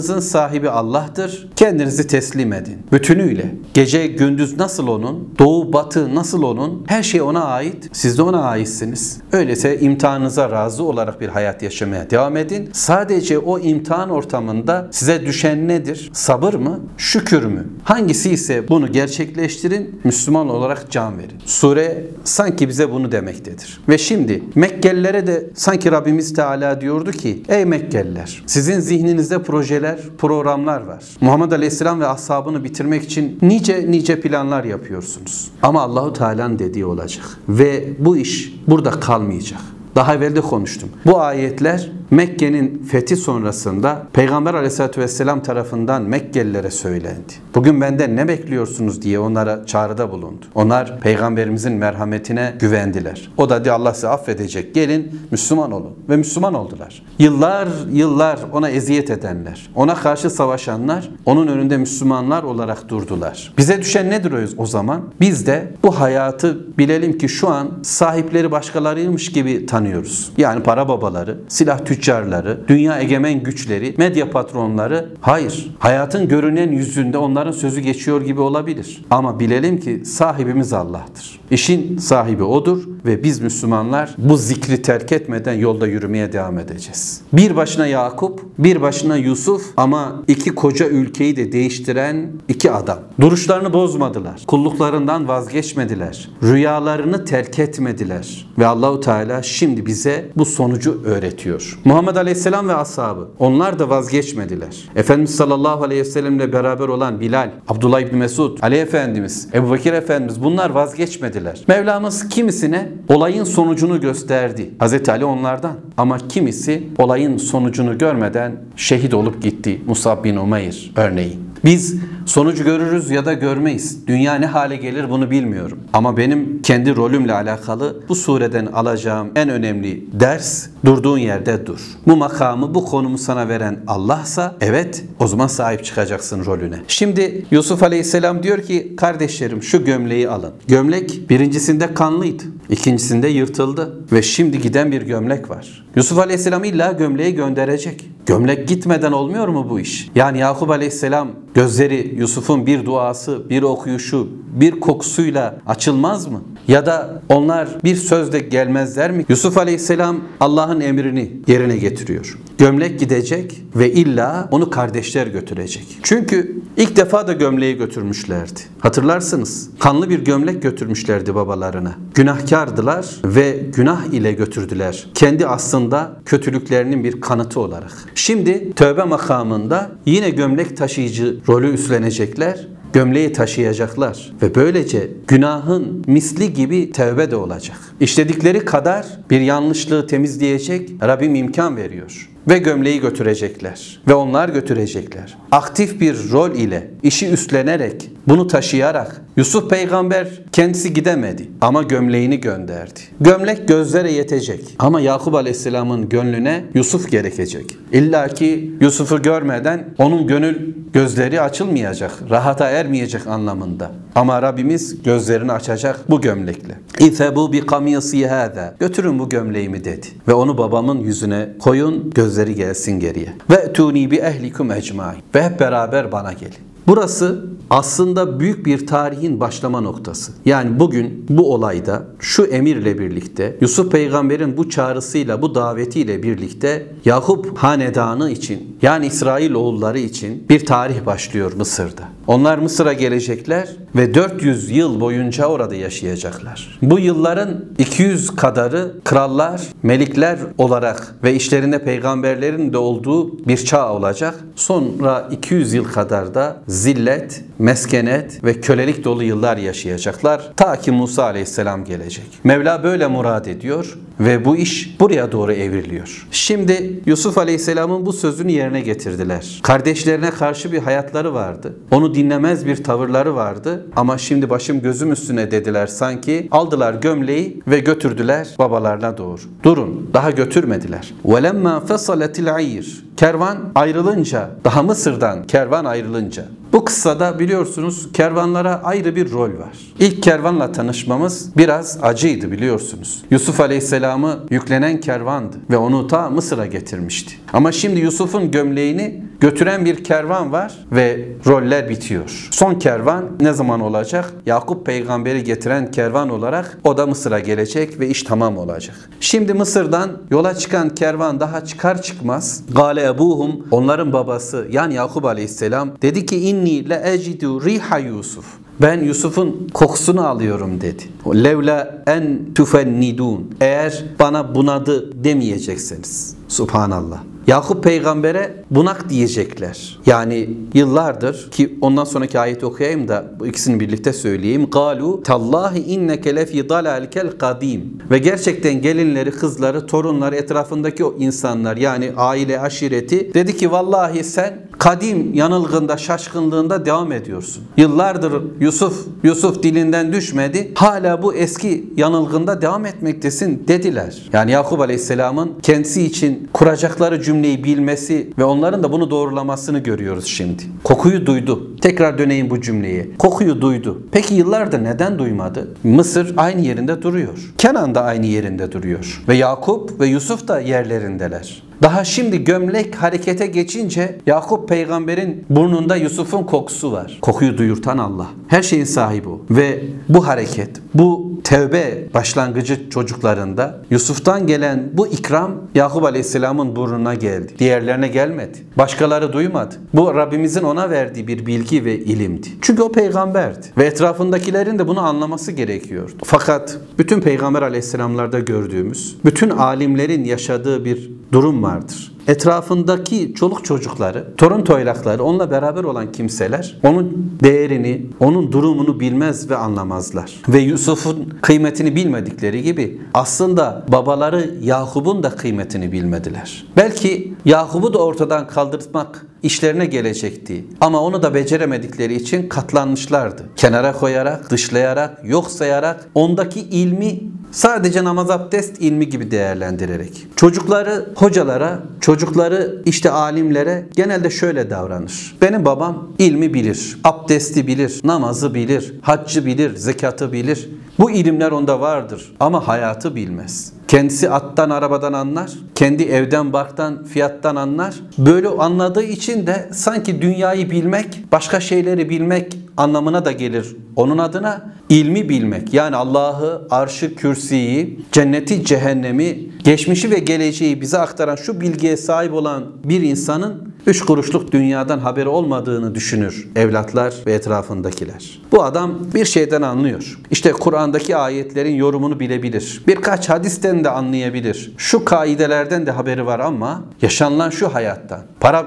Hayatınızın 0.00 0.30
sahibi 0.30 0.70
Allah'tır. 0.70 1.48
Kendinizi 1.56 2.06
teslim 2.06 2.52
edin. 2.52 2.78
Bütünüyle. 2.92 3.54
Gece 3.74 4.06
gündüz 4.06 4.58
nasıl 4.58 4.86
onun, 4.86 5.28
doğu 5.38 5.72
batı 5.72 6.14
nasıl 6.14 6.42
onun, 6.42 6.84
her 6.86 7.02
şey 7.02 7.22
ona 7.22 7.44
ait. 7.44 7.88
Siz 7.92 8.18
de 8.18 8.22
ona 8.22 8.42
aitsiniz. 8.42 9.20
Öyleyse 9.32 9.80
imtihanınıza 9.80 10.50
razı 10.50 10.84
olarak 10.84 11.20
bir 11.20 11.28
hayat 11.28 11.62
yaşamaya 11.62 12.10
devam 12.10 12.36
edin. 12.36 12.70
Sadece 12.72 13.38
o 13.38 13.58
imtihan 13.58 14.10
ortamında 14.10 14.88
size 14.90 15.26
düşen 15.26 15.68
nedir? 15.68 16.10
Sabır 16.12 16.54
mı? 16.54 16.80
Şükür 16.96 17.44
mü? 17.44 17.66
Hangisi 17.84 18.30
ise 18.30 18.68
bunu 18.68 18.92
gerçekleştirin, 18.92 20.00
Müslüman 20.04 20.48
olarak 20.48 20.90
can 20.90 21.18
verin. 21.18 21.38
Sure 21.46 22.04
sanki 22.24 22.68
bize 22.68 22.90
bunu 22.90 23.12
demektedir. 23.12 23.80
Ve 23.88 23.98
şimdi 23.98 24.42
Mekkelilere 24.54 25.26
de 25.26 25.50
sanki 25.54 25.92
Rabbimiz 25.92 26.34
Teala 26.34 26.80
diyordu 26.80 27.10
ki 27.10 27.42
ey 27.48 27.64
Mekkeliler 27.64 28.42
sizin 28.46 28.80
zihninizde 28.80 29.42
projeler, 29.42 29.89
programlar 30.18 30.80
var. 30.80 31.04
Muhammed 31.20 31.52
Aleyhisselam 31.52 32.00
ve 32.00 32.06
ashabını 32.06 32.64
bitirmek 32.64 33.04
için 33.04 33.38
nice 33.42 33.90
nice 33.90 34.20
planlar 34.20 34.64
yapıyorsunuz. 34.64 35.50
Ama 35.62 35.82
Allahu 35.82 36.12
Teala'nın 36.12 36.58
dediği 36.58 36.84
olacak. 36.84 37.24
Ve 37.48 37.84
bu 37.98 38.16
iş 38.16 38.54
burada 38.66 38.90
kalmayacak. 38.90 39.60
Daha 39.94 40.14
evvel 40.14 40.36
de 40.36 40.40
konuştum. 40.40 40.88
Bu 41.06 41.20
ayetler 41.20 41.90
Mekke'nin 42.10 42.82
fethi 42.90 43.16
sonrasında 43.16 44.06
Peygamber 44.12 44.54
aleyhissalatü 44.54 45.00
vesselam 45.00 45.42
tarafından 45.42 46.02
Mekkelilere 46.02 46.70
söylendi. 46.70 47.32
Bugün 47.54 47.80
benden 47.80 48.16
ne 48.16 48.28
bekliyorsunuz 48.28 49.02
diye 49.02 49.18
onlara 49.18 49.66
çağrıda 49.66 50.12
bulundu. 50.12 50.46
Onlar 50.54 51.00
Peygamberimizin 51.00 51.72
merhametine 51.72 52.54
güvendiler. 52.60 53.30
O 53.36 53.50
da 53.50 53.64
diye 53.64 53.74
Allah 53.74 53.94
sizi 53.94 54.08
affedecek. 54.08 54.74
Gelin 54.74 55.20
Müslüman 55.30 55.72
olun. 55.72 55.92
Ve 56.08 56.16
Müslüman 56.16 56.54
oldular. 56.54 57.02
Yıllar 57.18 57.68
yıllar 57.92 58.38
ona 58.52 58.70
eziyet 58.70 59.10
edenler, 59.10 59.70
ona 59.74 59.94
karşı 59.94 60.30
savaşanlar 60.30 61.10
onun 61.26 61.46
önünde 61.46 61.76
Müslümanlar 61.76 62.42
olarak 62.42 62.88
durdular. 62.88 63.52
Bize 63.58 63.80
düşen 63.80 64.10
nedir 64.10 64.34
o 64.56 64.66
zaman? 64.66 65.02
Biz 65.20 65.46
de 65.46 65.72
bu 65.82 66.00
hayatı 66.00 66.78
bilelim 66.78 67.18
ki 67.18 67.28
şu 67.28 67.48
an 67.48 67.68
sahipleri 67.82 68.50
başkalarıymış 68.50 69.32
gibi 69.32 69.66
tanıyoruz. 69.66 70.32
Yani 70.36 70.62
para 70.62 70.88
babaları, 70.88 71.38
silah 71.48 71.84
tüccarları, 71.84 71.99
tüccarları, 72.00 72.60
dünya 72.68 73.00
egemen 73.00 73.42
güçleri, 73.42 73.94
medya 73.98 74.30
patronları 74.30 75.08
hayır. 75.20 75.70
Hayatın 75.78 76.28
görünen 76.28 76.72
yüzünde 76.72 77.18
onların 77.18 77.52
sözü 77.52 77.80
geçiyor 77.80 78.22
gibi 78.22 78.40
olabilir. 78.40 79.04
Ama 79.10 79.40
bilelim 79.40 79.80
ki 79.80 80.02
sahibimiz 80.04 80.72
Allah'tır. 80.72 81.40
İşin 81.50 81.98
sahibi 81.98 82.42
odur 82.42 82.82
ve 83.04 83.22
biz 83.24 83.40
Müslümanlar 83.40 84.14
bu 84.18 84.36
zikri 84.36 84.82
terk 84.82 85.12
etmeden 85.12 85.52
yolda 85.52 85.86
yürümeye 85.86 86.32
devam 86.32 86.58
edeceğiz. 86.58 87.20
Bir 87.32 87.56
başına 87.56 87.86
Yakup, 87.86 88.40
bir 88.58 88.82
başına 88.82 89.16
Yusuf 89.16 89.62
ama 89.76 90.22
iki 90.28 90.50
koca 90.50 90.88
ülkeyi 90.88 91.36
de 91.36 91.52
değiştiren 91.52 92.28
iki 92.48 92.70
adam. 92.70 92.98
Duruşlarını 93.20 93.72
bozmadılar. 93.72 94.42
Kulluklarından 94.46 95.28
vazgeçmediler. 95.28 96.28
Rüyalarını 96.42 97.24
terk 97.24 97.58
etmediler. 97.58 98.46
Ve 98.58 98.66
Allahu 98.66 99.00
Teala 99.00 99.42
şimdi 99.42 99.86
bize 99.86 100.30
bu 100.36 100.44
sonucu 100.44 101.02
öğretiyor. 101.04 101.80
Muhammed 101.90 102.16
Aleyhisselam 102.16 102.68
ve 102.68 102.74
ashabı 102.74 103.28
onlar 103.38 103.78
da 103.78 103.90
vazgeçmediler. 103.90 104.88
Efendimiz 104.96 105.34
sallallahu 105.34 105.84
aleyhi 105.84 106.00
ve 106.00 106.04
sellemle 106.04 106.52
beraber 106.52 106.88
olan 106.88 107.20
Bilal, 107.20 107.50
Abdullah 107.68 108.00
İbni 108.00 108.16
Mesud, 108.18 108.58
Ali 108.62 108.76
Efendimiz, 108.76 109.48
Ebu 109.54 109.72
Bekir 109.72 109.92
Efendimiz 109.92 110.42
bunlar 110.42 110.70
vazgeçmediler. 110.70 111.64
Mevlamız 111.68 112.28
kimisine 112.28 112.88
olayın 113.08 113.44
sonucunu 113.44 114.00
gösterdi. 114.00 114.70
Hazreti 114.78 115.12
Ali 115.12 115.24
onlardan. 115.24 115.74
Ama 115.96 116.18
kimisi 116.18 116.88
olayın 116.98 117.36
sonucunu 117.36 117.98
görmeden 117.98 118.56
şehit 118.76 119.14
olup 119.14 119.42
gitti. 119.42 119.80
Musab 119.86 120.24
bin 120.24 120.36
Umeyr 120.36 120.92
örneğin. 120.96 121.49
Biz 121.64 121.96
sonucu 122.26 122.64
görürüz 122.64 123.10
ya 123.10 123.24
da 123.24 123.32
görmeyiz. 123.32 124.06
Dünya 124.06 124.34
ne 124.34 124.46
hale 124.46 124.76
gelir 124.76 125.10
bunu 125.10 125.30
bilmiyorum. 125.30 125.78
Ama 125.92 126.16
benim 126.16 126.62
kendi 126.62 126.96
rolümle 126.96 127.34
alakalı 127.34 128.00
bu 128.08 128.14
sureden 128.14 128.66
alacağım 128.66 129.30
en 129.36 129.48
önemli 129.48 130.04
ders 130.20 130.66
durduğun 130.84 131.18
yerde 131.18 131.66
dur. 131.66 131.80
Bu 132.06 132.16
makamı, 132.16 132.74
bu 132.74 132.84
konumu 132.84 133.18
sana 133.18 133.48
veren 133.48 133.80
Allah'sa 133.86 134.56
evet 134.60 135.04
o 135.18 135.26
zaman 135.26 135.46
sahip 135.46 135.84
çıkacaksın 135.84 136.44
rolüne. 136.44 136.76
Şimdi 136.88 137.44
Yusuf 137.50 137.82
Aleyhisselam 137.82 138.42
diyor 138.42 138.62
ki 138.62 138.96
kardeşlerim 138.96 139.62
şu 139.62 139.84
gömleği 139.84 140.28
alın. 140.28 140.52
Gömlek 140.68 141.30
birincisinde 141.30 141.94
kanlıydı. 141.94 142.42
İkincisinde 142.70 143.28
yırtıldı 143.28 143.98
ve 144.12 144.22
şimdi 144.22 144.60
giden 144.60 144.92
bir 144.92 145.02
gömlek 145.02 145.50
var. 145.50 145.86
Yusuf 145.96 146.18
Aleyhisselam 146.18 146.64
illa 146.64 146.92
gömleği 146.92 147.34
gönderecek. 147.34 148.10
Gömlek 148.26 148.68
gitmeden 148.68 149.12
olmuyor 149.12 149.48
mu 149.48 149.66
bu 149.70 149.80
iş? 149.80 150.10
Yani 150.14 150.38
Yakup 150.38 150.70
Aleyhisselam 150.70 151.28
gözleri 151.54 152.14
Yusuf'un 152.18 152.66
bir 152.66 152.84
duası, 152.84 153.50
bir 153.50 153.62
okuyuşu, 153.62 154.28
bir 154.60 154.80
kokusuyla 154.80 155.58
açılmaz 155.66 156.26
mı? 156.26 156.42
Ya 156.68 156.86
da 156.86 157.22
onlar 157.28 157.68
bir 157.84 157.96
sözle 157.96 158.38
gelmezler 158.38 159.10
mi? 159.10 159.24
Yusuf 159.28 159.58
Aleyhisselam 159.58 160.20
Allah'ın 160.40 160.80
emrini 160.80 161.32
yerine 161.46 161.76
getiriyor. 161.76 162.38
Gömlek 162.58 163.00
gidecek 163.00 163.62
ve 163.76 163.92
illa 163.92 164.48
onu 164.50 164.70
kardeşler 164.70 165.26
götürecek. 165.26 165.98
Çünkü 166.02 166.62
ilk 166.76 166.96
defa 166.96 167.26
da 167.26 167.32
gömleği 167.32 167.76
götürmüşlerdi. 167.76 168.60
Hatırlarsınız. 168.80 169.70
Kanlı 169.78 170.10
bir 170.10 170.24
gömlek 170.24 170.62
götürmüşlerdi 170.62 171.34
babalarına. 171.34 171.94
Günahkardılar 172.14 173.06
ve 173.24 173.58
günah 173.76 174.06
ile 174.06 174.32
götürdüler. 174.32 175.06
Kendi 175.14 175.46
aslında 175.46 176.16
kötülüklerinin 176.24 177.04
bir 177.04 177.20
kanıtı 177.20 177.60
olarak. 177.60 177.92
Şimdi 178.14 178.72
tövbe 178.72 179.04
makamında 179.04 179.90
yine 180.06 180.30
gömlek 180.30 180.76
taşıyıcı 180.76 181.36
rolü 181.48 181.72
üstlenecekler 181.72 182.66
gömleği 182.92 183.32
taşıyacaklar 183.32 184.32
ve 184.42 184.54
böylece 184.54 185.10
günahın 185.28 186.04
misli 186.06 186.52
gibi 186.52 186.92
tevbe 186.92 187.30
de 187.30 187.36
olacak. 187.36 187.76
İşledikleri 188.00 188.64
kadar 188.64 189.06
bir 189.30 189.40
yanlışlığı 189.40 190.06
temizleyecek 190.06 190.90
Rabbim 191.02 191.34
imkan 191.34 191.76
veriyor 191.76 192.29
ve 192.48 192.58
gömleği 192.58 193.00
götürecekler 193.00 194.00
ve 194.08 194.14
onlar 194.14 194.48
götürecekler. 194.48 195.36
Aktif 195.52 196.00
bir 196.00 196.30
rol 196.32 196.50
ile 196.50 196.90
işi 197.02 197.28
üstlenerek 197.28 198.10
bunu 198.28 198.46
taşıyarak 198.46 199.22
Yusuf 199.36 199.70
peygamber 199.70 200.28
kendisi 200.52 200.92
gidemedi 200.92 201.50
ama 201.60 201.82
gömleğini 201.82 202.40
gönderdi. 202.40 203.00
Gömlek 203.20 203.68
gözlere 203.68 204.12
yetecek 204.12 204.60
ama 204.78 205.00
Yakup 205.00 205.34
aleyhisselamın 205.34 206.08
gönlüne 206.08 206.64
Yusuf 206.74 207.10
gerekecek. 207.10 207.76
İlla 207.92 208.28
ki 208.28 208.74
Yusuf'u 208.80 209.22
görmeden 209.22 209.84
onun 209.98 210.26
gönül 210.26 210.56
gözleri 210.92 211.40
açılmayacak, 211.40 212.12
rahata 212.30 212.70
ermeyecek 212.70 213.26
anlamında. 213.26 213.90
Ama 214.14 214.42
Rabbimiz 214.42 215.02
gözlerini 215.02 215.52
açacak 215.52 216.10
bu 216.10 216.20
gömlekle. 216.20 216.74
İfebu 216.98 217.52
bi 217.52 217.66
kamiyasi 217.66 218.28
hâzâ. 218.28 218.74
Götürün 218.80 219.18
bu 219.18 219.28
gömleğimi 219.28 219.84
dedi. 219.84 220.06
Ve 220.28 220.34
onu 220.34 220.58
babamın 220.58 220.98
yüzüne 220.98 221.48
koyun 221.58 222.10
gözleri 222.30 222.54
gelsin 222.54 223.00
geriye. 223.00 223.32
Ve 223.50 223.72
tuni 223.72 224.10
bi 224.10 224.16
ehlikum 224.16 224.70
ecmain. 224.70 225.22
Ve 225.34 225.42
hep 225.42 225.60
beraber 225.60 226.12
bana 226.12 226.32
gelin. 226.32 226.69
Burası 226.86 227.44
aslında 227.70 228.40
büyük 228.40 228.66
bir 228.66 228.86
tarihin 228.86 229.40
başlama 229.40 229.80
noktası. 229.80 230.32
Yani 230.44 230.80
bugün 230.80 231.26
bu 231.28 231.54
olayda 231.54 232.02
şu 232.18 232.44
emirle 232.44 232.98
birlikte 232.98 233.56
Yusuf 233.60 233.92
peygamberin 233.92 234.56
bu 234.56 234.70
çağrısıyla 234.70 235.42
bu 235.42 235.54
davetiyle 235.54 236.22
birlikte 236.22 236.86
Yakup 237.04 237.58
hanedanı 237.58 238.30
için 238.30 238.76
yani 238.82 239.06
İsrail 239.06 239.54
oğulları 239.54 239.98
için 239.98 240.46
bir 240.48 240.66
tarih 240.66 241.06
başlıyor 241.06 241.52
Mısır'da. 241.52 242.02
Onlar 242.26 242.58
Mısır'a 242.58 242.92
gelecekler 242.92 243.68
ve 243.96 244.14
400 244.14 244.70
yıl 244.70 245.00
boyunca 245.00 245.46
orada 245.46 245.74
yaşayacaklar. 245.74 246.78
Bu 246.82 246.98
yılların 246.98 247.64
200 247.78 248.30
kadarı 248.30 248.92
krallar, 249.04 249.62
melikler 249.82 250.38
olarak 250.58 251.14
ve 251.24 251.34
işlerinde 251.34 251.84
peygamberlerin 251.84 252.72
de 252.72 252.78
olduğu 252.78 253.46
bir 253.48 253.56
çağ 253.56 253.92
olacak. 253.92 254.34
Sonra 254.56 255.28
200 255.30 255.74
yıl 255.74 255.84
kadar 255.84 256.34
da 256.34 256.56
zillet, 256.69 257.43
meskenet 257.59 258.43
ve 258.43 258.61
kölelik 258.61 259.03
dolu 259.03 259.23
yıllar 259.23 259.57
yaşayacaklar. 259.57 260.51
Ta 260.57 260.75
ki 260.75 260.91
Musa 260.91 261.23
aleyhisselam 261.23 261.85
gelecek. 261.85 262.25
Mevla 262.43 262.83
böyle 262.83 263.07
murad 263.07 263.45
ediyor 263.45 263.97
ve 264.19 264.45
bu 264.45 264.57
iş 264.57 264.99
buraya 264.99 265.31
doğru 265.31 265.53
evriliyor. 265.53 266.27
Şimdi 266.31 266.99
Yusuf 267.05 267.37
aleyhisselamın 267.37 268.05
bu 268.05 268.13
sözünü 268.13 268.51
yerine 268.51 268.81
getirdiler. 268.81 269.59
Kardeşlerine 269.63 270.29
karşı 270.29 270.71
bir 270.71 270.79
hayatları 270.79 271.33
vardı. 271.33 271.73
Onu 271.91 272.15
dinlemez 272.15 272.65
bir 272.65 272.83
tavırları 272.83 273.35
vardı. 273.35 273.85
Ama 273.95 274.17
şimdi 274.17 274.49
başım 274.49 274.81
gözüm 274.81 275.11
üstüne 275.11 275.51
dediler 275.51 275.87
sanki. 275.87 276.47
Aldılar 276.51 276.93
gömleği 276.93 277.61
ve 277.67 277.79
götürdüler 277.79 278.47
babalarına 278.59 279.17
doğru. 279.17 279.41
Durun 279.63 280.09
daha 280.13 280.31
götürmediler. 280.31 281.13
وَلَمَّا 281.25 281.85
فَصَلَتِ 281.87 282.41
الْعَيِّرِ 282.41 282.85
Kervan 283.20 283.58
ayrılınca, 283.74 284.50
daha 284.64 284.82
Mısır'dan 284.82 285.46
kervan 285.46 285.84
ayrılınca 285.84 286.44
bu 286.72 286.84
kıssada 286.84 287.38
biliyorsunuz 287.38 288.08
kervanlara 288.12 288.82
ayrı 288.84 289.16
bir 289.16 289.30
rol 289.30 289.58
var. 289.58 289.78
İlk 289.98 290.22
kervanla 290.22 290.72
tanışmamız 290.72 291.56
biraz 291.56 291.98
acıydı 292.02 292.52
biliyorsunuz. 292.52 293.22
Yusuf 293.30 293.60
Aleyhisselam'ı 293.60 294.40
yüklenen 294.50 295.00
kervandı 295.00 295.56
ve 295.70 295.76
onu 295.76 296.06
ta 296.06 296.30
Mısır'a 296.30 296.66
getirmişti. 296.66 297.34
Ama 297.52 297.72
şimdi 297.72 298.00
Yusuf'un 298.00 298.50
gömleğini 298.50 299.22
götüren 299.40 299.84
bir 299.84 300.04
kervan 300.04 300.52
var 300.52 300.86
ve 300.92 301.28
roller 301.46 301.88
bitiyor. 301.88 302.48
Son 302.50 302.74
kervan 302.74 303.24
ne 303.40 303.52
zaman 303.52 303.80
olacak? 303.80 304.32
Yakup 304.46 304.86
peygamberi 304.86 305.44
getiren 305.44 305.90
kervan 305.90 306.28
olarak 306.28 306.78
o 306.84 306.96
da 306.96 307.06
Mısır'a 307.06 307.38
gelecek 307.38 308.00
ve 308.00 308.08
iş 308.08 308.22
tamam 308.22 308.58
olacak. 308.58 309.10
Şimdi 309.20 309.54
Mısır'dan 309.54 310.10
yola 310.30 310.54
çıkan 310.54 310.88
kervan 310.88 311.40
daha 311.40 311.64
çıkar 311.64 312.02
çıkmaz 312.02 312.62
Gale 312.74 313.06
ebuhum 313.06 313.66
onların 313.70 314.12
babası 314.12 314.66
yani 314.70 314.94
Yakup 314.94 315.24
aleyhisselam 315.24 315.90
dedi 316.02 316.26
ki 316.26 316.36
inni 316.60 316.88
le 316.88 317.00
ecidu 317.04 317.60
riha 317.64 317.98
Yusuf. 317.98 318.44
Ben 318.80 319.02
Yusuf'un 319.04 319.68
kokusunu 319.72 320.26
alıyorum 320.26 320.80
dedi. 320.80 321.02
Levla 321.26 322.02
en 322.06 322.38
tufennidun. 322.54 323.50
Eğer 323.60 324.04
bana 324.18 324.54
bunadı 324.54 325.24
demeyecekseniz. 325.24 326.34
Subhanallah. 326.48 327.20
Yakup 327.50 327.84
peygambere 327.84 328.64
bunak 328.70 329.08
diyecekler. 329.08 329.98
Yani 330.06 330.50
yıllardır 330.74 331.50
ki 331.50 331.78
ondan 331.80 332.04
sonraki 332.04 332.38
ayeti 332.38 332.66
okuyayım 332.66 333.08
da 333.08 333.24
bu 333.40 333.46
ikisini 333.46 333.80
birlikte 333.80 334.12
söyleyeyim. 334.12 334.66
Galu 334.70 335.22
tallahi 335.22 335.78
inneke 335.78 336.36
lefi 336.36 336.68
dalalkel 336.68 337.30
kadim. 337.30 337.98
Ve 338.10 338.18
gerçekten 338.18 338.82
gelinleri, 338.82 339.30
kızları, 339.30 339.86
torunları, 339.86 340.36
etrafındaki 340.36 341.04
o 341.04 341.14
insanlar 341.18 341.76
yani 341.76 342.12
aile, 342.16 342.60
aşireti 342.60 343.34
dedi 343.34 343.56
ki 343.56 343.72
vallahi 343.72 344.24
sen 344.24 344.70
kadim 344.78 345.34
yanılgında, 345.34 345.96
şaşkınlığında 345.96 346.86
devam 346.86 347.12
ediyorsun. 347.12 347.64
Yıllardır 347.76 348.42
Yusuf, 348.60 349.06
Yusuf 349.22 349.62
dilinden 349.62 350.12
düşmedi. 350.12 350.72
Hala 350.74 351.22
bu 351.22 351.34
eski 351.34 351.92
yanılgında 351.96 352.62
devam 352.62 352.86
etmektesin 352.86 353.64
dediler. 353.68 354.28
Yani 354.32 354.50
Yakup 354.50 354.80
Aleyhisselam'ın 354.80 355.52
kendisi 355.62 356.02
için 356.02 356.48
kuracakları 356.52 357.22
cümleyi 357.40 357.64
bilmesi 357.64 358.30
ve 358.38 358.44
onların 358.44 358.82
da 358.82 358.92
bunu 358.92 359.10
doğrulamasını 359.10 359.78
görüyoruz 359.78 360.26
şimdi. 360.26 360.62
Kokuyu 360.84 361.26
duydu. 361.26 361.76
Tekrar 361.80 362.18
döneyim 362.18 362.50
bu 362.50 362.60
cümleye. 362.60 363.16
Kokuyu 363.18 363.60
duydu. 363.60 364.02
Peki 364.12 364.34
yıllardır 364.34 364.84
neden 364.84 365.18
duymadı? 365.18 365.68
Mısır 365.84 366.34
aynı 366.36 366.60
yerinde 366.60 367.02
duruyor. 367.02 367.52
Kenan 367.58 367.94
da 367.94 368.02
aynı 368.04 368.26
yerinde 368.26 368.72
duruyor. 368.72 369.22
Ve 369.28 369.34
Yakup 369.34 370.00
ve 370.00 370.06
Yusuf 370.06 370.48
da 370.48 370.60
yerlerindeler. 370.60 371.62
Daha 371.82 372.04
şimdi 372.04 372.44
gömlek 372.44 372.94
harekete 372.94 373.46
geçince 373.46 374.18
Yakup 374.26 374.68
peygamberin 374.68 375.44
burnunda 375.50 375.96
Yusuf'un 375.96 376.42
kokusu 376.42 376.92
var. 376.92 377.18
Kokuyu 377.22 377.58
duyurtan 377.58 377.98
Allah. 377.98 378.26
Her 378.48 378.62
şeyin 378.62 378.84
sahibi 378.84 379.28
o. 379.28 379.40
Ve 379.50 379.82
bu 380.08 380.26
hareket, 380.26 380.70
bu 380.94 381.40
tevbe 381.44 382.08
başlangıcı 382.14 382.90
çocuklarında 382.90 383.82
Yusuf'tan 383.90 384.46
gelen 384.46 384.90
bu 384.92 385.06
ikram 385.06 385.52
Yakup 385.74 386.04
Aleyhisselam'ın 386.04 386.76
burnuna 386.76 387.14
geldi. 387.14 387.52
Diğerlerine 387.58 388.08
gelmedi. 388.08 388.58
Başkaları 388.78 389.32
duymadı. 389.32 389.74
Bu 389.94 390.14
Rabbimizin 390.14 390.62
ona 390.62 390.90
verdiği 390.90 391.28
bir 391.28 391.46
bilgi 391.46 391.84
ve 391.84 391.98
ilimdi. 391.98 392.48
Çünkü 392.60 392.82
o 392.82 392.92
peygamberdi. 392.92 393.66
Ve 393.78 393.84
etrafındakilerin 393.84 394.78
de 394.78 394.88
bunu 394.88 395.00
anlaması 395.00 395.52
gerekiyordu. 395.52 396.12
Fakat 396.24 396.78
bütün 396.98 397.20
peygamber 397.20 397.62
aleyhisselamlarda 397.62 398.38
gördüğümüz, 398.38 399.16
bütün 399.24 399.50
alimlerin 399.50 400.24
yaşadığı 400.24 400.84
bir 400.84 401.10
durum 401.32 401.62
vardır. 401.70 402.12
Etrafındaki 402.28 403.34
çoluk 403.34 403.64
çocukları, 403.64 404.26
torun 404.36 404.64
toylakları, 404.64 405.24
onunla 405.24 405.50
beraber 405.50 405.84
olan 405.84 406.12
kimseler 406.12 406.78
onun 406.82 407.30
değerini, 407.42 408.06
onun 408.20 408.52
durumunu 408.52 409.00
bilmez 409.00 409.50
ve 409.50 409.56
anlamazlar. 409.56 410.42
Ve 410.48 410.58
Yusuf'un 410.58 411.34
kıymetini 411.42 411.96
bilmedikleri 411.96 412.62
gibi 412.62 413.00
aslında 413.14 413.84
babaları 413.88 414.54
Yakup'un 414.62 415.22
da 415.22 415.30
kıymetini 415.30 415.92
bilmediler. 415.92 416.66
Belki 416.76 417.34
Yakup'u 417.44 417.94
da 417.94 417.98
ortadan 417.98 418.46
kaldırmak 418.46 419.26
işlerine 419.42 419.86
gelecekti. 419.86 420.64
Ama 420.80 421.00
onu 421.00 421.22
da 421.22 421.34
beceremedikleri 421.34 422.14
için 422.14 422.48
katlanmışlardı. 422.48 423.42
Kenara 423.56 423.92
koyarak, 423.92 424.50
dışlayarak, 424.50 425.20
yok 425.24 425.50
sayarak 425.50 426.08
ondaki 426.14 426.60
ilmi 426.60 427.20
sadece 427.50 428.04
namaz 428.04 428.30
abdest 428.30 428.82
ilmi 428.82 429.08
gibi 429.08 429.30
değerlendirerek. 429.30 430.26
Çocukları 430.36 431.06
hocalara, 431.14 431.78
çocukları 432.00 432.82
işte 432.84 433.10
alimlere 433.10 433.86
genelde 433.96 434.30
şöyle 434.30 434.70
davranır. 434.70 435.36
Benim 435.42 435.64
babam 435.64 436.08
ilmi 436.18 436.54
bilir, 436.54 436.98
abdesti 437.04 437.66
bilir, 437.66 438.00
namazı 438.04 438.54
bilir, 438.54 438.94
haccı 439.02 439.46
bilir, 439.46 439.76
zekatı 439.76 440.32
bilir. 440.32 440.68
Bu 440.98 441.10
ilimler 441.10 441.50
onda 441.50 441.80
vardır 441.80 442.32
ama 442.40 442.68
hayatı 442.68 443.14
bilmez. 443.14 443.72
Kendisi 443.88 444.30
attan 444.30 444.70
arabadan 444.70 445.12
anlar, 445.12 445.50
kendi 445.74 446.02
evden 446.02 446.52
barktan 446.52 447.04
fiyattan 447.04 447.56
anlar. 447.56 447.94
Böyle 448.18 448.48
anladığı 448.48 449.02
için 449.02 449.46
de 449.46 449.68
sanki 449.72 450.22
dünyayı 450.22 450.70
bilmek, 450.70 451.24
başka 451.32 451.60
şeyleri 451.60 452.10
bilmek 452.10 452.58
anlamına 452.80 453.24
da 453.24 453.32
gelir. 453.32 453.76
Onun 453.96 454.18
adına 454.18 454.72
ilmi 454.88 455.28
bilmek 455.28 455.74
yani 455.74 455.96
Allah'ı, 455.96 456.66
arşı, 456.70 457.14
kürsiyi, 457.14 458.00
cenneti, 458.12 458.64
cehennemi, 458.64 459.38
geçmişi 459.64 460.10
ve 460.10 460.18
geleceği 460.18 460.80
bize 460.80 460.98
aktaran 460.98 461.36
şu 461.36 461.60
bilgiye 461.60 461.96
sahip 461.96 462.34
olan 462.34 462.64
bir 462.84 463.00
insanın 463.00 463.70
üç 463.86 464.02
kuruşluk 464.02 464.52
dünyadan 464.52 464.98
haberi 464.98 465.28
olmadığını 465.28 465.94
düşünür 465.94 466.48
evlatlar 466.56 467.14
ve 467.26 467.32
etrafındakiler. 467.32 468.40
Bu 468.52 468.64
adam 468.64 468.98
bir 469.14 469.24
şeyden 469.24 469.62
anlıyor. 469.62 470.18
İşte 470.30 470.52
Kur'an'daki 470.52 471.16
ayetlerin 471.16 471.74
yorumunu 471.74 472.20
bilebilir. 472.20 472.82
Birkaç 472.86 473.28
hadisten 473.28 473.84
de 473.84 473.90
anlayabilir. 473.90 474.72
Şu 474.76 475.04
kaidelerden 475.04 475.86
de 475.86 475.90
haberi 475.90 476.26
var 476.26 476.40
ama 476.40 476.82
yaşanılan 477.02 477.50
şu 477.50 477.74
hayattan. 477.74 478.20
Para 478.40 478.66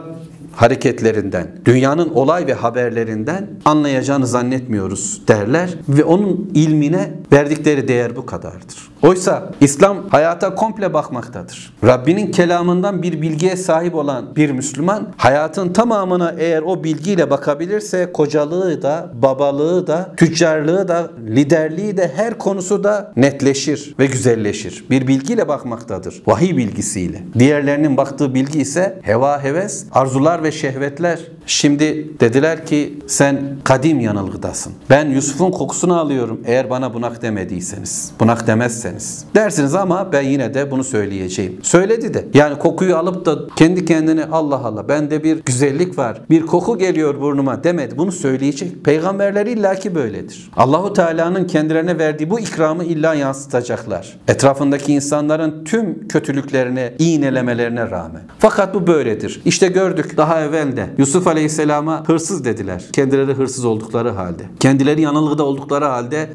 hareketlerinden, 0.55 1.47
dünyanın 1.65 2.09
olay 2.09 2.47
ve 2.47 2.53
haberlerinden 2.53 3.47
anlayacağını 3.65 4.27
zannetmiyoruz 4.27 5.21
derler 5.27 5.69
ve 5.89 6.03
onun 6.03 6.51
ilmine 6.53 7.11
verdikleri 7.31 7.87
değer 7.87 8.15
bu 8.15 8.25
kadardır. 8.25 8.93
Oysa 9.03 9.51
İslam 9.61 10.09
hayata 10.09 10.55
komple 10.55 10.93
bakmaktadır. 10.93 11.73
Rabbinin 11.83 12.31
kelamından 12.31 13.03
bir 13.03 13.21
bilgiye 13.21 13.55
sahip 13.55 13.95
olan 13.95 14.35
bir 14.35 14.51
Müslüman 14.51 15.07
hayatın 15.17 15.73
tamamına 15.73 16.35
eğer 16.37 16.61
o 16.61 16.83
bilgiyle 16.83 17.29
bakabilirse 17.29 18.11
kocalığı 18.11 18.81
da, 18.81 19.09
babalığı 19.13 19.87
da, 19.87 20.13
tüccarlığı 20.17 20.87
da, 20.87 21.11
liderliği 21.27 21.97
de 21.97 22.11
her 22.15 22.37
konusu 22.37 22.83
da 22.83 23.13
netleşir 23.15 23.95
ve 23.99 24.05
güzelleşir. 24.05 24.85
Bir 24.89 25.07
bilgiyle 25.07 25.47
bakmaktadır. 25.47 26.23
Vahiy 26.27 26.57
bilgisiyle. 26.57 27.23
Diğerlerinin 27.39 27.97
baktığı 27.97 28.33
bilgi 28.33 28.59
ise 28.61 28.99
heva 29.01 29.43
heves, 29.43 29.85
arzular 29.91 30.43
ve 30.43 30.51
şehvetler. 30.51 31.19
Şimdi 31.45 32.19
dediler 32.19 32.65
ki 32.65 32.99
sen 33.07 33.41
kadim 33.63 33.99
yanılgıdasın. 33.99 34.73
Ben 34.89 35.09
Yusuf'un 35.09 35.51
kokusunu 35.51 35.99
alıyorum 35.99 36.41
eğer 36.45 36.69
bana 36.69 36.93
bunak 36.93 37.22
demediyseniz. 37.23 38.11
Bunak 38.19 38.47
demezsen 38.47 38.83
derseniz. 38.83 39.25
Dersiniz 39.35 39.75
ama 39.75 40.11
ben 40.11 40.21
yine 40.21 40.53
de 40.53 40.71
bunu 40.71 40.83
söyleyeceğim. 40.83 41.59
Söyledi 41.61 42.13
de. 42.13 42.25
Yani 42.33 42.59
kokuyu 42.59 42.97
alıp 42.97 43.25
da 43.25 43.37
kendi 43.55 43.85
kendine 43.85 44.25
Allah 44.25 44.55
Allah 44.55 44.87
bende 44.87 45.23
bir 45.23 45.43
güzellik 45.45 45.97
var. 45.97 46.21
Bir 46.29 46.45
koku 46.45 46.77
geliyor 46.77 47.21
burnuma 47.21 47.63
demedi. 47.63 47.97
Bunu 47.97 48.11
söyleyecek. 48.11 48.85
Peygamberler 48.85 49.45
illaki 49.45 49.95
böyledir. 49.95 50.51
Allahu 50.57 50.93
Teala'nın 50.93 51.47
kendilerine 51.47 51.99
verdiği 51.99 52.29
bu 52.29 52.39
ikramı 52.39 52.83
illa 52.83 53.13
yansıtacaklar. 53.13 54.17
Etrafındaki 54.27 54.93
insanların 54.93 55.63
tüm 55.63 56.07
kötülüklerine, 56.07 56.93
iğnelemelerine 56.99 57.89
rağmen. 57.89 58.21
Fakat 58.39 58.75
bu 58.75 58.87
böyledir. 58.87 59.41
İşte 59.45 59.67
gördük 59.67 60.17
daha 60.17 60.41
evvel 60.41 60.77
de 60.77 60.89
Yusuf 60.97 61.27
Aleyhisselam'a 61.27 62.03
hırsız 62.07 62.45
dediler. 62.45 62.83
Kendileri 62.93 63.33
hırsız 63.33 63.65
oldukları 63.65 64.09
halde. 64.09 64.43
Kendileri 64.59 65.01
yanılgıda 65.01 65.43
oldukları 65.43 65.85
halde 65.85 66.29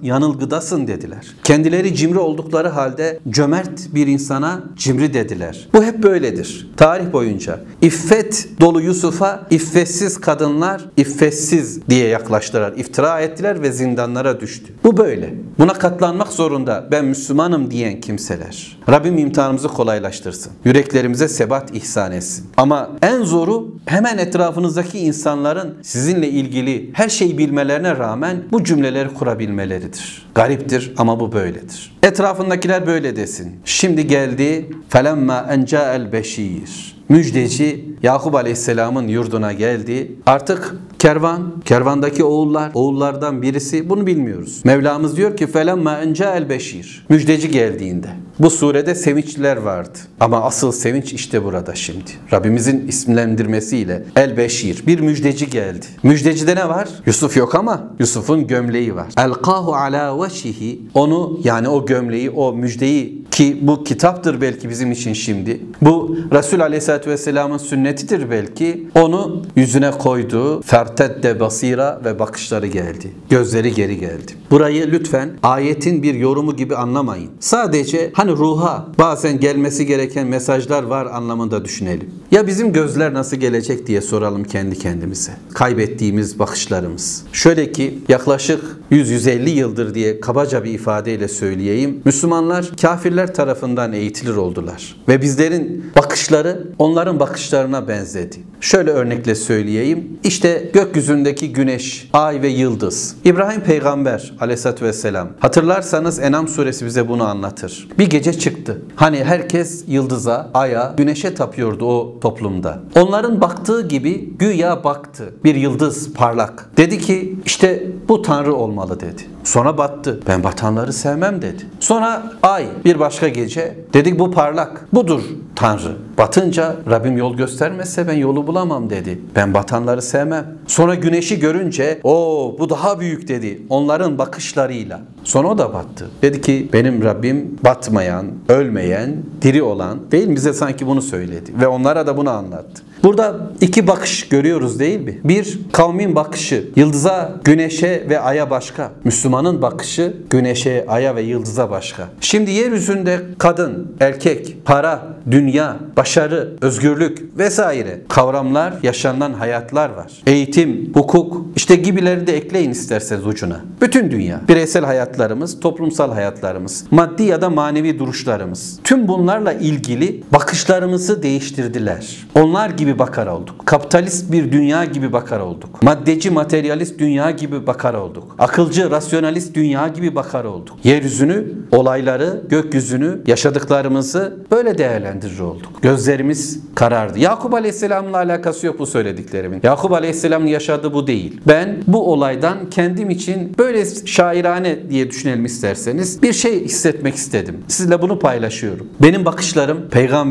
yanılgıdasın 0.69 0.87
dediler. 0.87 1.27
Kendileri 1.45 1.95
cimri 1.95 2.19
oldukları 2.19 2.69
halde 2.69 3.21
cömert 3.31 3.95
bir 3.95 4.07
insana 4.07 4.63
cimri 4.77 5.15
dediler. 5.15 5.69
Bu 5.75 5.85
hep 5.85 6.03
böyledir. 6.03 6.71
Tarih 6.77 7.13
boyunca. 7.13 7.61
İffet 7.83 8.49
dolu 8.61 8.81
Yusuf'a 8.81 9.47
iffetsiz 9.51 10.21
kadınlar 10.21 10.85
iffetsiz 10.97 11.89
diye 11.89 12.09
yaklaştılar. 12.09 12.73
İftira 12.77 13.21
ettiler 13.21 13.63
ve 13.63 13.73
zindanlara 13.73 14.41
düştü. 14.41 14.73
Bu 14.85 14.97
böyle. 14.97 15.35
Buna 15.59 15.73
katlanmak 15.73 16.29
zorunda 16.29 16.89
ben 16.91 17.05
Müslümanım 17.05 17.71
diyen 17.71 18.01
kimseler. 18.01 18.79
Rabbim 18.91 19.19
imtihanımızı 19.19 19.69
kolaylaştırsın. 19.69 20.53
Yüreklerimize 20.65 21.29
sebat 21.29 21.77
ihsan 21.77 22.13
etsin. 22.13 22.47
Ama 22.57 22.91
en 23.03 23.23
zoru 23.23 23.77
hemen 23.87 24.19
etrafınızdaki 24.19 24.99
insanların 24.99 25.75
sizinle 25.83 26.29
ilgili 26.29 26.91
her 26.93 27.09
şeyi 27.09 27.39
bilmelerine 27.39 27.97
rağmen 27.97 28.37
bu 28.53 28.65
cümleleri 28.65 29.15
kurabilmeleridir. 29.15 30.29
Gariptir 30.59 30.93
ama 30.97 31.21
bu 31.21 31.33
böyledir. 31.33 31.93
Etrafındakiler 32.03 32.87
böyle 32.87 33.17
desin. 33.17 33.61
Şimdi 33.65 34.07
geldi 34.07 34.71
felemma 34.89 35.47
enca 35.51 35.95
el 35.95 36.13
beşir. 36.13 36.97
Müjdeci 37.09 37.85
Yakup 38.03 38.35
Aleyhisselam'ın 38.35 39.09
yurduna 39.09 39.53
geldi. 39.53 40.13
Artık 40.27 40.75
kervan, 40.99 41.53
kervandaki 41.65 42.25
oğullar, 42.25 42.71
oğullardan 42.75 43.43
birisi 43.43 43.91
bunu 43.91 44.07
bilmiyoruz. 44.07 44.61
Mevlamız 44.65 45.17
diyor 45.17 45.37
ki 45.37 45.47
felemma 45.47 45.99
enca 45.99 46.35
el 46.35 46.49
beşir. 46.49 47.07
Müjdeci 47.09 47.51
geldiğinde. 47.51 48.09
Bu 48.39 48.51
surede 48.51 48.95
sevinçler 48.95 49.57
vardı. 49.57 49.99
Ama 50.21 50.43
asıl 50.43 50.73
sevinç 50.73 51.13
işte 51.13 51.45
burada 51.45 51.75
şimdi. 51.75 52.11
Rabbimizin 52.33 52.89
isimlendirmesiyle 52.89 54.05
El 54.17 54.37
Beşir 54.37 54.87
bir 54.87 55.01
müjdeci 55.01 55.51
geldi. 55.51 55.87
Müjdecide 56.03 56.57
ne 56.57 56.69
var? 56.69 56.89
Yusuf 57.07 57.37
yok 57.37 57.55
ama 57.55 57.91
Yusuf'un 57.99 58.47
gömleği 58.47 58.95
var. 58.95 59.07
Elqahu 59.19 59.75
ala 59.75 60.23
veşihi 60.23 60.81
onu 60.95 61.41
yani 61.45 61.69
o 61.69 61.87
gömleği 61.87 62.31
o 62.31 62.53
müjdeyi 62.53 63.25
ki 63.31 63.59
bu 63.63 63.85
kitaptır 63.85 64.41
belki 64.41 64.69
bizim 64.69 64.93
için 64.93 65.13
şimdi. 65.13 65.61
Bu 65.83 66.17
Resul 66.33 66.61
Aleyhisselatü 66.61 67.11
Vesselam'ın 67.11 67.59
sünnetidir 67.59 68.31
belki. 68.31 68.89
Onu 68.95 69.43
yüzüne 69.57 69.91
koydu. 69.91 70.63
Fertedde 70.89 71.41
basira 71.41 72.01
ve 72.05 72.19
bakışları 72.19 72.67
geldi. 72.67 73.13
Gözleri 73.31 73.75
geri 73.75 74.01
geldi. 74.01 74.33
Burayı 74.51 74.91
lütfen 74.93 75.31
ayetin 75.43 76.03
bir 76.03 76.15
yorumu 76.15 76.57
gibi 76.57 76.77
anlamayın. 76.77 77.31
Sadece 77.41 78.11
hani 78.15 78.33
ruha 78.33 78.87
bazen 78.99 79.41
gelmesi 79.41 79.87
gereken 79.87 80.27
mesajlar 80.27 80.83
var 80.83 81.07
anlamında 81.07 81.65
düşünelim. 81.65 82.11
Ya 82.31 82.47
bizim 82.47 82.73
gözler 82.73 83.15
nasıl 83.15 83.37
gelecek 83.37 83.87
diye 83.87 84.01
soralım 84.01 84.45
kendi 84.45 84.79
kendimize. 84.79 85.33
Kaybettiğimiz 85.55 86.39
bakışlarımız. 86.39 87.25
Şöyle 87.33 87.73
ki 87.73 87.99
yaklaşık 88.09 88.65
100-150 88.93 89.49
yıldır 89.49 89.95
diye 89.95 90.21
kabaca 90.21 90.65
bir 90.65 90.71
ifadeyle 90.71 91.29
söyleyeyim. 91.29 92.03
Müslümanlar 92.05 92.71
kafirler 92.83 93.35
tarafından 93.35 93.93
eğitilir 93.93 94.37
oldular. 94.37 94.97
Ve 95.09 95.23
bizlerin 95.23 95.93
bakışları 95.97 96.67
onların 96.79 97.21
bakışlarına 97.21 97.89
benzedi. 97.89 98.37
Şöyle 98.61 98.91
örnekle 98.91 99.35
söyleyeyim. 99.35 100.19
İşte 100.25 100.71
gökyüzündeki 100.79 101.53
güneş, 101.53 102.09
ay 102.13 102.43
ve 102.43 102.49
yıldız. 102.49 103.17
İbrahim 103.25 103.61
peygamber 103.61 104.35
aleyhissalatü 104.41 104.85
vesselam. 104.85 105.29
Hatırlarsanız 105.41 106.19
Enam 106.19 106.49
suresi 106.49 106.87
bize 106.87 107.09
bunu 107.09 107.29
anlatır. 107.29 107.89
Bir 107.99 108.11
gece 108.11 108.33
çıktı. 108.33 108.83
Hani 108.97 109.25
herkes 109.25 109.85
yıldıza, 109.89 110.51
aya, 110.55 110.95
güneşe 110.97 111.35
tapıyordu 111.35 111.87
o 111.87 112.21
toplumda. 112.21 112.79
Onların 112.97 113.41
baktığı 113.41 113.89
gibi 113.89 114.35
güya 114.39 114.85
baktı. 114.85 115.35
Bir 115.45 115.55
yıldız 115.55 116.13
parlak. 116.13 116.71
Dedi 116.77 116.99
ki 116.99 117.37
işte 117.45 117.87
bu 118.09 118.23
tanrı 118.23 118.55
olmalı 118.55 119.01
dedi. 119.01 119.23
Sonra 119.45 119.79
battı. 119.79 120.21
Ben 120.27 120.45
batanları 120.45 120.93
sevmem 120.93 121.43
dedi. 121.43 121.67
Sonra 121.81 122.33
ay 122.43 122.67
bir 122.85 122.99
başka 122.99 123.29
gece 123.29 123.77
dedik 123.93 124.19
bu 124.19 124.31
parlak. 124.31 124.95
Budur 124.95 125.23
Tanrı. 125.59 125.97
Batınca 126.19 126.77
Rabbim 126.91 127.17
yol 127.17 127.37
göstermezse 127.37 128.09
ben 128.09 128.13
yolu 128.15 128.47
bulamam 128.47 128.91
dedi. 128.91 129.19
Ben 129.37 129.55
batanları 129.55 130.03
sevmem. 130.03 130.47
Sonra 130.67 130.95
güneşi 130.95 131.39
görünce 131.39 132.01
o 132.05 132.57
bu 132.59 132.71
daha 132.71 133.01
büyük 133.01 133.29
dedi. 133.29 133.63
Onların 133.69 134.19
bakışlarıyla. 134.19 135.01
Sonra 135.25 135.49
o 135.49 135.59
da 135.59 135.75
battı. 135.75 136.09
Dedi 136.23 136.41
ki 136.41 136.69
benim 136.73 137.05
Rabbim 137.05 137.59
batmayan, 137.65 138.27
ölmeyen, 138.49 139.17
diri 139.43 139.63
olan 139.63 139.99
değil 140.11 140.29
mi? 140.29 140.37
Bize 140.37 140.53
sanki 140.53 140.87
bunu 140.87 141.03
söyledi. 141.03 141.53
Ve 141.61 141.67
onlara 141.67 142.07
da 142.07 142.17
bunu 142.17 142.31
anlattı. 142.31 142.83
Burada 143.03 143.37
iki 143.61 143.87
bakış 143.87 144.29
görüyoruz 144.29 144.79
değil 144.79 145.01
mi? 145.01 145.19
Bir, 145.25 145.59
kavmin 145.73 146.15
bakışı 146.15 146.69
yıldıza, 146.77 147.41
güneşe 147.45 148.07
ve 148.09 148.21
aya 148.21 148.51
başka. 148.51 148.91
Müslümanın 149.05 149.63
bakışı 149.63 150.17
güneşe, 150.31 150.85
aya 150.89 151.17
ve 151.17 151.23
yıldıza 151.23 151.71
başka. 151.71 152.09
Şimdi 152.21 152.51
yeryüzünde 152.51 153.21
kadın, 153.39 153.97
erkek, 154.01 154.57
para, 154.65 155.07
dünya, 155.31 155.77
başarı, 155.97 156.57
özgürlük 156.61 157.39
vesaire 157.39 158.01
kavramlar, 158.09 158.75
yaşanan 158.83 159.33
hayatlar 159.33 159.91
var. 159.91 160.13
Eğitim, 160.27 160.93
hukuk, 160.95 161.47
işte 161.57 161.77
gibileri 161.77 162.27
de 162.27 162.37
ekleyin 162.37 162.71
isterseniz 162.71 163.27
ucuna. 163.27 163.61
Bütün 163.81 164.11
dünya, 164.11 164.41
bireysel 164.49 164.85
hayatlarımız, 164.85 165.61
toplumsal 165.61 166.13
hayatlarımız, 166.13 166.85
maddi 166.91 167.23
ya 167.23 167.41
da 167.41 167.51
manevi 167.51 167.99
duruşlarımız. 167.99 168.79
Tüm 168.85 169.09
bunlarla 169.09 169.53
ilgili 169.53 170.23
bakışlarımızı 170.49 171.23
değiştirdiler. 171.23 172.27
Onlar 172.35 172.71
gibi 172.71 172.99
bakar 172.99 173.27
olduk. 173.27 173.67
Kapitalist 173.67 174.33
bir 174.33 174.53
dünya 174.53 174.85
gibi 174.85 175.13
bakar 175.13 175.41
olduk. 175.41 175.83
Maddeci, 175.83 176.31
materyalist 176.31 176.99
dünya 176.99 177.31
gibi 177.31 177.67
bakar 177.67 177.95
olduk. 177.95 178.37
Akılcı, 178.39 178.91
rasyonalist 178.91 179.55
dünya 179.55 179.89
gibi 179.89 180.15
bakar 180.15 180.45
olduk. 180.45 180.77
Yeryüzünü, 180.85 181.45
olayları, 181.73 182.43
gökyüzünü, 182.49 183.21
yaşadıklarımızı 183.27 184.37
böyle 184.51 184.79
değerlendirir 184.79 185.39
olduk. 185.39 185.83
Gözlerimiz 185.83 186.61
karardı. 186.75 187.19
Yakup 187.19 187.55
Aleyhisselam'la 187.55 188.17
alakası 188.17 188.67
yok 188.67 188.79
bu 188.79 188.87
söylediklerimin. 188.87 189.61
Yakup 189.63 189.93
Aleyhisselam'ın 189.93 190.47
yaşadığı 190.47 190.95
bu 190.95 191.07
değil. 191.07 191.41
Ben 191.49 191.77
bu 191.87 192.13
olaydan 192.13 192.71
kendim 192.71 193.11
için 193.11 193.55
böyle 193.59 193.85
şairane 194.07 194.91
diye 194.91 195.11
düşünelim 195.11 195.45
isterseniz 195.45 196.23
bir 196.23 196.33
şey 196.33 196.65
hissetmek 196.65 197.15
istedim. 197.15 197.57
Sizle 197.69 198.03
bunu 198.03 198.19
paylaşıyorum. 198.19 198.89
Benim 199.03 199.25
bakışlarım 199.25 199.89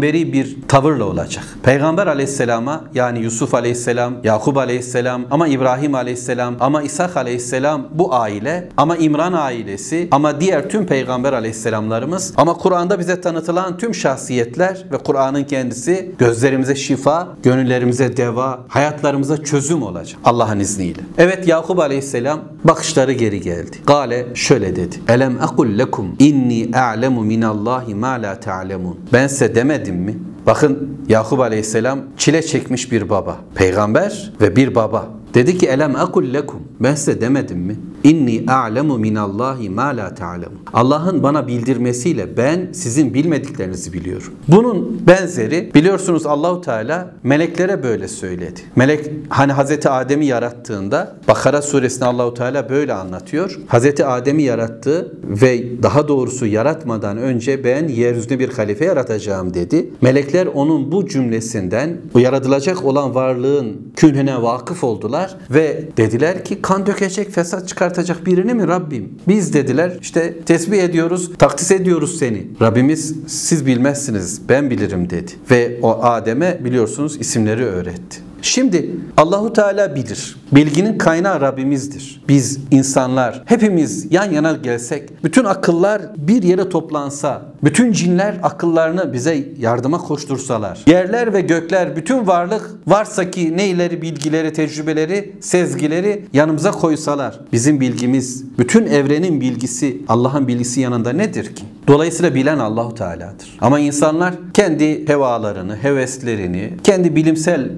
peygamberi 0.07 0.33
bir 0.33 0.57
tavırla 0.67 1.03
olacak. 1.03 1.43
Peygamber 1.63 2.07
Aleyhisselam 2.07 2.67
Aleyhisselam'a 2.67 2.83
yani 2.93 3.19
Yusuf 3.19 3.53
Aleyhisselam, 3.53 4.13
Yakup 4.23 4.57
Aleyhisselam 4.57 5.21
ama 5.31 5.47
İbrahim 5.47 5.95
Aleyhisselam 5.95 6.55
ama 6.59 6.81
İshak 6.81 7.17
Aleyhisselam 7.17 7.87
bu 7.91 8.15
aile 8.15 8.69
ama 8.77 8.97
İmran 8.97 9.33
ailesi 9.33 10.07
ama 10.11 10.41
diğer 10.41 10.69
tüm 10.69 10.85
peygamber 10.85 11.33
aleyhisselamlarımız 11.33 12.33
ama 12.37 12.53
Kur'an'da 12.53 12.99
bize 12.99 13.21
tanıtılan 13.21 13.77
tüm 13.77 13.95
şahsiyetler 13.95 14.85
ve 14.91 14.97
Kur'an'ın 14.97 15.43
kendisi 15.43 16.11
gözlerimize 16.19 16.75
şifa, 16.75 17.27
gönüllerimize 17.43 18.17
deva, 18.17 18.59
hayatlarımıza 18.67 19.43
çözüm 19.43 19.83
olacak 19.83 20.19
Allah'ın 20.23 20.59
izniyle. 20.59 21.01
Evet 21.17 21.47
Yakup 21.47 21.79
Aleyhisselam 21.79 22.39
bakışları 22.63 23.13
geri 23.13 23.41
geldi. 23.41 23.77
Gale 23.87 24.25
şöyle 24.35 24.75
dedi. 24.75 24.95
Elem 25.07 25.37
ekul 25.37 25.77
lekum 25.77 26.15
inni 26.19 26.77
a'lemu 26.77 27.21
minallahi 27.21 27.95
ma 27.95 28.09
la 28.09 28.39
ta'lemun. 28.39 28.99
Ben 29.13 29.27
size 29.27 29.55
demedim 29.55 29.96
mi? 29.99 30.17
Bakın 30.45 30.97
Yakup 31.07 31.39
Aleyhisselam 31.39 31.99
çile 32.17 32.41
çekmiş 32.41 32.91
bir 32.91 33.09
baba. 33.09 33.37
Peygamber 33.55 34.33
ve 34.41 34.55
bir 34.55 34.75
baba. 34.75 35.16
Dedi 35.33 35.57
ki 35.57 35.67
elem 35.67 35.95
akul 35.95 36.33
lekum. 36.33 36.59
Ben 36.79 36.95
size 36.95 37.21
demedim 37.21 37.59
mi? 37.59 37.75
İnni 38.03 38.43
a'lemu 38.47 38.97
minallahi 38.97 39.69
ma 39.69 39.85
la 39.85 40.15
ta'lemun. 40.15 40.59
Allah'ın 40.73 41.23
bana 41.23 41.47
bildirmesiyle 41.47 42.37
ben 42.37 42.69
sizin 42.73 43.13
bilmediklerinizi 43.13 43.93
biliyorum. 43.93 44.33
Bunun 44.47 45.01
benzeri 45.07 45.71
biliyorsunuz 45.73 46.25
Allahu 46.25 46.61
Teala 46.61 47.11
meleklere 47.23 47.83
böyle 47.83 48.07
söyledi. 48.07 48.59
Melek 48.75 49.11
hani 49.29 49.51
Hazreti 49.51 49.89
Adem'i 49.89 50.25
yarattığında 50.25 51.15
Bakara 51.27 51.61
suresinde 51.61 52.05
Allahu 52.05 52.33
Teala 52.33 52.69
böyle 52.69 52.93
anlatıyor. 52.93 53.59
Hazreti 53.67 54.05
Adem'i 54.05 54.43
yarattı 54.43 55.13
ve 55.23 55.83
daha 55.83 56.07
doğrusu 56.07 56.45
yaratmadan 56.45 57.17
önce 57.17 57.63
ben 57.63 57.87
yeryüzünde 57.87 58.39
bir 58.39 58.49
halife 58.53 58.85
yaratacağım 58.85 59.53
dedi. 59.53 59.89
Melekler 60.01 60.47
onun 60.47 60.91
bu 60.91 61.07
cümlesinden 61.07 61.97
bu 62.13 62.19
yaratılacak 62.19 62.85
olan 62.85 63.15
varlığın 63.15 63.77
künhüne 63.95 64.41
vakıf 64.41 64.83
oldular 64.83 65.16
sordular 65.17 65.37
ve 65.49 65.87
dediler 65.97 66.45
ki 66.45 66.61
kan 66.61 66.85
dökecek, 66.85 67.31
fesat 67.31 67.67
çıkartacak 67.67 68.25
birini 68.25 68.53
mi 68.53 68.67
Rabbim? 68.67 69.09
Biz 69.27 69.53
dediler 69.53 69.97
işte 70.01 70.39
tesbih 70.45 70.83
ediyoruz, 70.83 71.31
takdis 71.37 71.71
ediyoruz 71.71 72.19
seni. 72.19 72.47
Rabbimiz 72.61 73.15
siz 73.27 73.65
bilmezsiniz, 73.65 74.49
ben 74.49 74.69
bilirim 74.69 75.09
dedi. 75.09 75.31
Ve 75.51 75.79
o 75.81 76.03
Adem'e 76.03 76.57
biliyorsunuz 76.63 77.17
isimleri 77.19 77.65
öğretti. 77.65 78.26
Şimdi 78.41 78.89
Allahu 79.17 79.53
Teala 79.53 79.95
bilir. 79.95 80.37
Bilginin 80.51 80.97
kaynağı 80.97 81.41
Rabbimizdir. 81.41 82.21
Biz 82.27 82.59
insanlar 82.71 83.43
hepimiz 83.45 84.07
yan 84.11 84.31
yana 84.31 84.51
gelsek, 84.51 85.23
bütün 85.23 85.45
akıllar 85.45 86.01
bir 86.17 86.43
yere 86.43 86.69
toplansa, 86.69 87.41
bütün 87.63 87.91
cinler 87.91 88.35
akıllarını 88.43 89.13
bize 89.13 89.47
yardıma 89.59 89.97
koştursalar, 89.97 90.83
yerler 90.87 91.33
ve 91.33 91.41
gökler, 91.41 91.95
bütün 91.95 92.27
varlık 92.27 92.71
varsa 92.87 93.31
ki 93.31 93.57
neyleri, 93.57 94.01
bilgileri, 94.01 94.53
tecrübeleri, 94.53 95.33
sezgileri 95.41 96.25
yanımıza 96.33 96.71
koysalar, 96.71 97.39
bizim 97.53 97.81
bilgimiz, 97.81 98.43
bütün 98.59 98.85
evrenin 98.85 99.41
bilgisi 99.41 99.97
Allah'ın 100.07 100.47
bilgisi 100.47 100.81
yanında 100.81 101.13
nedir 101.13 101.55
ki? 101.55 101.63
Dolayısıyla 101.87 102.35
bilen 102.35 102.59
Allahu 102.59 102.95
Teala'dır. 102.95 103.57
Ama 103.61 103.79
insanlar 103.79 104.33
kendi 104.53 105.07
hevalarını, 105.07 105.75
heveslerini, 105.75 106.73
kendi 106.83 107.15
bilimsel 107.15 107.69